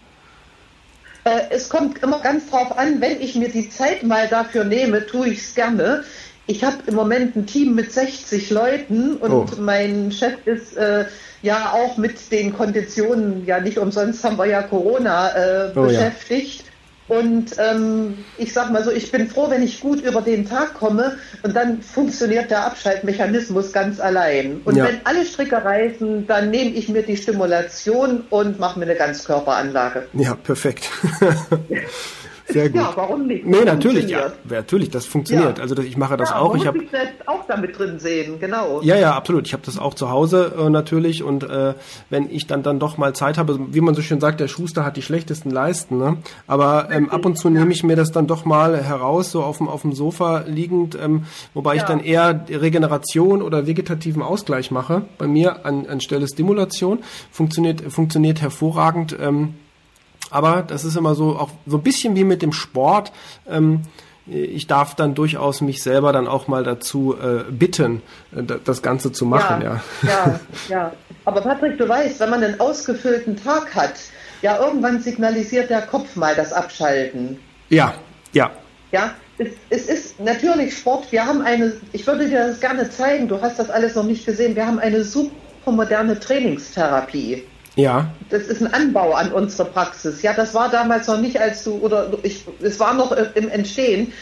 Äh, 1.25 1.49
es 1.51 1.69
kommt 1.69 2.03
immer 2.03 2.21
ganz 2.21 2.49
drauf 2.51 2.79
an, 2.79 3.01
wenn 3.01 3.21
ich 3.21 3.35
mir 3.35 3.49
die 3.49 3.69
Zeit 3.69 4.05
mal 4.05 4.29
dafür 4.29 4.65
nehme, 4.65 5.07
tue 5.07 5.31
ich 5.31 5.39
es 5.39 5.55
gerne. 5.55 6.05
Ich 6.49 6.63
habe 6.63 6.77
im 6.87 6.95
Moment 6.95 7.35
ein 7.37 7.47
Team 7.47 7.75
mit 7.75 7.93
60 7.93 8.51
Leuten 8.51 9.17
und 9.17 9.33
oh. 9.33 9.47
mein 9.59 10.13
Chef 10.13 10.35
ist 10.45 10.77
äh, 10.77 11.07
ja 11.43 11.73
auch 11.73 11.97
mit 11.97 12.31
den 12.31 12.55
Konditionen, 12.55 13.45
ja 13.47 13.61
nicht 13.61 13.79
umsonst 13.79 14.23
haben 14.25 14.39
wir 14.39 14.47
ja 14.47 14.63
Corona 14.63 15.31
äh, 15.31 15.73
oh, 15.75 15.83
beschäftigt. 15.83 16.61
Ja. 16.61 16.67
Und 17.09 17.55
ähm, 17.59 18.19
ich 18.37 18.53
sag 18.53 18.73
mal 18.73 18.83
so, 18.83 18.91
ich 18.91 19.13
bin 19.13 19.29
froh, 19.29 19.49
wenn 19.49 19.63
ich 19.63 19.81
gut 19.81 20.01
über 20.01 20.23
den 20.23 20.49
Tag 20.49 20.75
komme 20.75 21.19
und 21.45 21.55
dann 21.55 21.81
funktioniert 21.81 22.51
der 22.51 22.67
Abschaltmechanismus 22.67 23.73
ganz 23.73 24.01
allein. 24.01 24.61
Und 24.65 24.75
ja. 24.77 24.87
wenn 24.87 25.01
alle 25.05 25.25
Stricke 25.25 25.65
reißen, 25.65 26.27
dann 26.27 26.51
nehme 26.51 26.71
ich 26.71 26.89
mir 26.89 27.03
die 27.03 27.17
Stimulation 27.17 28.25
und 28.31 28.59
mache 28.59 28.81
mir 28.81 28.87
eine 28.87 28.97
Ganzkörperanlage. 28.97 30.09
Ja, 30.15 30.35
perfekt. 30.35 30.91
Sehr 32.49 32.69
gut. 32.71 32.81
Ja, 32.81 32.93
warum 32.95 33.27
nicht? 33.27 33.47
Nee, 33.47 33.65
natürlich, 33.65 34.09
ja, 34.09 34.33
natürlich, 34.49 34.91
das 34.91 35.07
funktioniert. 35.07 35.59
Ja. 35.59 35.63
Also 35.63 35.77
ich 35.83 35.97
mache 35.97 36.17
das 36.17 36.31
ja, 36.31 36.39
auch. 36.39 36.53
Man 36.53 36.61
ich 36.61 36.67
habe 36.67 36.79
selbst 36.91 37.27
auch 37.27 37.45
damit 37.47 37.79
drin 37.79 37.99
sehen, 37.99 38.39
genau. 38.39 38.81
Ja, 38.83 38.97
ja, 38.97 39.15
absolut. 39.15 39.47
Ich 39.47 39.53
habe 39.53 39.63
das 39.65 39.79
auch 39.79 39.95
zu 39.95 40.11
Hause 40.11 40.53
äh, 40.59 40.71
natürlich 40.71 41.23
und 41.23 41.43
äh, 41.45 41.75
wenn 42.11 42.31
ich 42.31 42.47
dann 42.47 42.63
dann 42.63 42.79
doch 42.79 42.99
mal 42.99 43.15
Zeit 43.15 43.39
habe, 43.39 43.59
wie 43.71 43.81
man 43.81 43.95
so 43.95 44.03
schön 44.03 44.21
sagt, 44.21 44.41
der 44.41 44.49
Schuster 44.49 44.85
hat 44.85 44.97
die 44.97 45.03
schlechtesten 45.03 45.51
Leisten. 45.51 45.99
Ne? 45.99 46.19
Aber 46.47 46.89
ähm, 46.91 47.11
ab 47.11 47.25
und 47.25 47.37
zu 47.37 47.51
nehme 47.51 47.73
ich 47.73 47.83
mir 47.83 47.97
das 47.97 48.13
dann 48.13 48.27
doch 48.27 48.45
mal 48.45 48.83
heraus, 48.83 49.31
so 49.31 49.43
auf 49.43 49.59
dem 49.59 49.69
auf 49.69 49.83
dem 49.83 49.93
Sofa 49.93 50.45
liegend, 50.47 50.97
ähm, 51.01 51.25
wobei 51.55 51.77
ich 51.77 51.83
dann 51.83 52.01
eher 52.01 52.45
Regeneration 52.49 53.43
oder 53.43 53.67
vegetativen 53.67 54.23
Ausgleich 54.23 54.71
mache. 54.71 55.03
Bei 55.19 55.27
mir 55.27 55.65
an, 55.65 55.87
anstelle 55.87 56.27
Stimulation 56.29 57.01
funktioniert 57.31 57.83
funktioniert 57.93 58.41
hervorragend. 58.41 59.17
Ähm, 59.21 59.55
aber 60.31 60.63
das 60.63 60.85
ist 60.85 60.97
immer 60.97 61.15
so 61.15 61.37
auch 61.37 61.51
so 61.67 61.79
ein 61.79 61.83
bisschen 61.83 62.17
wie 62.17 62.25
mit 62.25 62.43
dem 62.43 62.53
Sport. 62.53 63.13
Ähm, 63.49 63.83
ich 64.27 64.67
darf 64.67 64.95
dann 64.95 65.15
durchaus 65.15 65.61
mich 65.61 65.83
selber 65.83 66.13
dann 66.13 66.27
auch 66.27 66.49
mal 66.49 66.65
dazu 66.65 67.17
äh, 67.17 67.45
bitten, 67.51 68.03
äh, 68.35 68.43
das 68.65 68.83
Ganze 68.83 69.13
zu 69.13 69.25
machen, 69.25 69.63
ja, 69.63 69.81
ja. 70.03 70.09
Ja, 70.09 70.41
ja. 70.69 70.93
Aber 71.25 71.41
Patrick, 71.41 71.79
du 71.79 71.89
weißt, 71.89 72.19
wenn 72.21 72.31
man 72.31 72.43
einen 72.43 72.61
ausgefüllten 72.61 73.37
Tag 73.37 73.75
hat, 73.75 73.95
ja, 74.43 74.59
irgendwann 74.59 75.01
signalisiert 75.01 75.71
der 75.71 75.83
Kopf 75.83 76.17
mal 76.17 76.35
das 76.35 76.53
Abschalten. 76.53 77.39
Ja, 77.69 77.95
ja. 78.33 78.51
Ja, 78.93 79.15
es, 79.39 79.49
es 79.71 79.87
ist 79.87 80.21
natürlich 80.21 80.77
Sport. 80.77 81.11
Wir 81.13 81.25
haben 81.25 81.43
eine, 81.43 81.75
ich 81.93 82.07
würde 82.07 82.29
dir 82.29 82.49
das 82.49 82.61
gerne 82.61 82.91
zeigen, 82.91 83.29
du 83.29 83.41
hast 83.41 83.59
das 83.59 83.71
alles 83.71 83.95
noch 83.95 84.05
nicht 84.05 84.27
gesehen, 84.27 84.57
wir 84.57 84.67
haben 84.67 84.79
eine 84.79 85.05
super 85.05 85.33
moderne 85.67 86.19
Trainingstherapie. 86.19 87.45
Ja. 87.77 88.11
Das 88.31 88.43
ist 88.43 88.63
ein 88.63 88.73
Anbau 88.73 89.13
an 89.13 89.31
unsere 89.33 89.69
Praxis. 89.69 90.23
Ja, 90.23 90.33
das 90.33 90.55
war 90.55 90.71
damals 90.71 91.07
noch 91.07 91.21
nicht, 91.21 91.39
als 91.41 91.63
du, 91.63 91.75
oder 91.75 92.11
ich, 92.23 92.45
es 92.63 92.81
war 92.81 92.95
noch 92.95 93.13
im 93.13 93.49
Entstehen. 93.51 94.13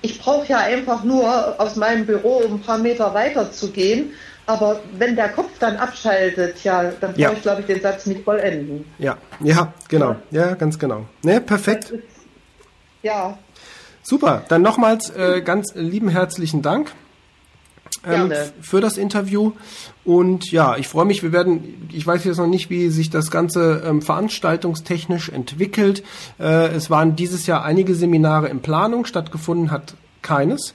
Ich 0.00 0.18
brauche 0.18 0.46
ja 0.48 0.58
einfach 0.58 1.04
nur 1.04 1.60
aus 1.60 1.76
meinem 1.76 2.06
Büro 2.06 2.38
um 2.38 2.54
ein 2.54 2.60
paar 2.60 2.78
Meter 2.78 3.12
weiter 3.14 3.52
zu 3.52 3.70
gehen. 3.70 4.12
Aber 4.46 4.80
wenn 4.98 5.14
der 5.14 5.28
Kopf 5.28 5.50
dann 5.60 5.76
abschaltet, 5.76 6.64
ja, 6.64 6.90
dann 7.00 7.12
brauche 7.12 7.20
ja. 7.20 7.32
ich, 7.32 7.42
glaube 7.42 7.60
ich, 7.60 7.66
den 7.66 7.80
Satz 7.80 8.06
nicht 8.06 8.24
vollenden. 8.24 8.86
Ja, 8.98 9.16
ja, 9.40 9.72
genau. 9.88 10.16
Ja, 10.30 10.48
ja 10.48 10.54
ganz 10.54 10.78
genau. 10.78 11.06
Ne, 11.22 11.40
perfekt. 11.40 11.90
Ist, 11.90 12.02
ja. 13.02 13.38
Super. 14.02 14.42
Dann 14.48 14.62
nochmals 14.62 15.10
äh, 15.10 15.42
ganz 15.42 15.74
lieben 15.74 16.08
herzlichen 16.08 16.62
Dank 16.62 16.90
ähm, 18.06 18.32
für 18.60 18.80
das 18.80 18.96
Interview. 18.96 19.52
Und 20.04 20.50
ja, 20.50 20.76
ich 20.76 20.88
freue 20.88 21.04
mich. 21.04 21.22
Wir 21.22 21.32
werden, 21.32 21.88
ich 21.92 22.06
weiß 22.06 22.24
jetzt 22.24 22.38
noch 22.38 22.46
nicht, 22.46 22.70
wie 22.70 22.88
sich 22.88 23.10
das 23.10 23.30
Ganze 23.30 23.82
ähm, 23.86 24.02
veranstaltungstechnisch 24.02 25.28
entwickelt. 25.28 26.02
Äh, 26.40 26.68
es 26.68 26.90
waren 26.90 27.16
dieses 27.16 27.46
Jahr 27.46 27.64
einige 27.64 27.94
Seminare 27.94 28.48
in 28.48 28.60
Planung, 28.60 29.04
stattgefunden 29.04 29.70
hat 29.70 29.94
keines. 30.22 30.74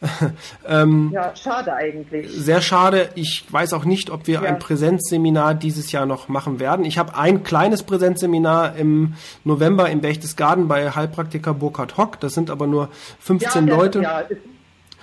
ähm, 0.68 1.10
ja, 1.12 1.34
schade 1.34 1.72
eigentlich. 1.72 2.30
Sehr 2.30 2.60
schade. 2.60 3.08
Ich 3.16 3.44
weiß 3.50 3.72
auch 3.72 3.84
nicht, 3.84 4.10
ob 4.10 4.28
wir 4.28 4.34
ja. 4.34 4.42
ein 4.42 4.60
Präsenzseminar 4.60 5.54
dieses 5.54 5.90
Jahr 5.90 6.06
noch 6.06 6.28
machen 6.28 6.60
werden. 6.60 6.84
Ich 6.84 6.98
habe 6.98 7.16
ein 7.16 7.42
kleines 7.42 7.82
Präsenzseminar 7.82 8.76
im 8.76 9.14
November 9.42 9.90
im 9.90 10.00
Berchtesgaden 10.00 10.68
bei 10.68 10.92
Heilpraktiker 10.92 11.52
Burkhard 11.52 11.96
Hock. 11.96 12.20
Das 12.20 12.34
sind 12.34 12.48
aber 12.48 12.68
nur 12.68 12.90
15 13.20 13.66
ja, 13.66 13.74
Leute. 13.74 14.02
Ja, 14.02 14.20
ist 14.20 14.38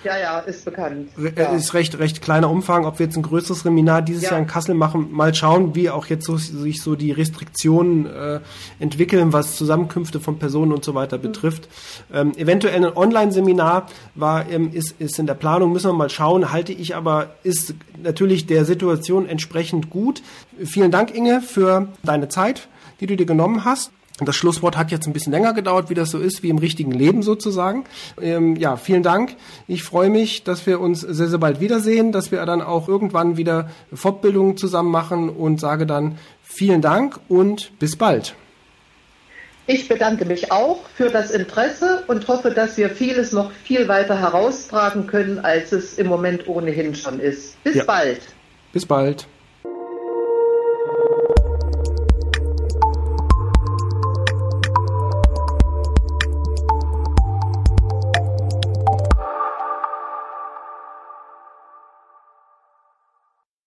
ja, 0.06 0.18
ja, 0.18 0.38
ist 0.38 0.64
bekannt. 0.64 1.08
Ja. 1.36 1.52
Ist 1.52 1.74
recht, 1.74 1.98
recht 1.98 2.22
kleiner 2.22 2.48
Umfang. 2.48 2.86
Ob 2.86 2.98
wir 2.98 3.06
jetzt 3.06 3.16
ein 3.16 3.22
größeres 3.22 3.60
Seminar 3.60 4.02
dieses 4.02 4.22
ja. 4.22 4.30
Jahr 4.30 4.38
in 4.38 4.46
Kassel 4.46 4.74
machen, 4.74 5.08
mal 5.10 5.34
schauen, 5.34 5.74
wie 5.74 5.90
auch 5.90 6.06
jetzt 6.06 6.24
so, 6.24 6.36
sich 6.36 6.80
so 6.80 6.94
die 6.94 7.10
Restriktionen 7.10 8.06
äh, 8.06 8.40
entwickeln, 8.78 9.32
was 9.32 9.56
Zusammenkünfte 9.56 10.20
von 10.20 10.38
Personen 10.38 10.72
und 10.72 10.84
so 10.84 10.94
weiter 10.94 11.18
mhm. 11.18 11.22
betrifft. 11.22 11.68
Ähm, 12.12 12.32
eventuell 12.36 12.84
ein 12.84 12.96
Online-Seminar 12.96 13.86
war, 14.14 14.48
ähm, 14.48 14.70
ist, 14.72 14.94
ist 15.00 15.18
in 15.18 15.26
der 15.26 15.34
Planung, 15.34 15.72
müssen 15.72 15.90
wir 15.90 15.94
mal 15.94 16.10
schauen, 16.10 16.52
halte 16.52 16.72
ich 16.72 16.94
aber, 16.94 17.34
ist 17.42 17.74
natürlich 18.00 18.46
der 18.46 18.64
Situation 18.64 19.28
entsprechend 19.28 19.90
gut. 19.90 20.22
Vielen 20.64 20.92
Dank, 20.92 21.12
Inge, 21.14 21.42
für 21.42 21.88
deine 22.04 22.28
Zeit, 22.28 22.68
die 23.00 23.06
du 23.06 23.16
dir 23.16 23.26
genommen 23.26 23.64
hast. 23.64 23.90
Das 24.20 24.34
Schlusswort 24.34 24.78
hat 24.78 24.90
jetzt 24.90 25.06
ein 25.06 25.12
bisschen 25.12 25.32
länger 25.32 25.52
gedauert, 25.52 25.90
wie 25.90 25.94
das 25.94 26.10
so 26.10 26.18
ist, 26.18 26.42
wie 26.42 26.48
im 26.48 26.56
richtigen 26.56 26.92
Leben 26.92 27.22
sozusagen. 27.22 27.84
Ähm, 28.20 28.56
ja, 28.56 28.76
vielen 28.76 29.02
Dank. 29.02 29.36
Ich 29.68 29.82
freue 29.82 30.08
mich, 30.08 30.42
dass 30.42 30.66
wir 30.66 30.80
uns 30.80 31.00
sehr, 31.00 31.28
sehr 31.28 31.38
bald 31.38 31.60
wiedersehen, 31.60 32.12
dass 32.12 32.30
wir 32.32 32.44
dann 32.46 32.62
auch 32.62 32.88
irgendwann 32.88 33.36
wieder 33.36 33.70
Fortbildungen 33.92 34.56
zusammen 34.56 34.90
machen 34.90 35.28
und 35.28 35.60
sage 35.60 35.84
dann 35.84 36.18
vielen 36.42 36.80
Dank 36.80 37.20
und 37.28 37.78
bis 37.78 37.96
bald. 37.96 38.34
Ich 39.66 39.88
bedanke 39.88 40.24
mich 40.24 40.52
auch 40.52 40.78
für 40.94 41.10
das 41.10 41.32
Interesse 41.32 42.04
und 42.06 42.26
hoffe, 42.28 42.52
dass 42.52 42.76
wir 42.76 42.88
vieles 42.88 43.32
noch 43.32 43.50
viel 43.50 43.88
weiter 43.88 44.18
heraustragen 44.18 45.08
können, 45.08 45.40
als 45.40 45.72
es 45.72 45.98
im 45.98 46.06
Moment 46.06 46.46
ohnehin 46.48 46.94
schon 46.94 47.18
ist. 47.18 47.62
Bis 47.64 47.74
ja. 47.74 47.84
bald. 47.84 48.20
Bis 48.72 48.86
bald. 48.86 49.26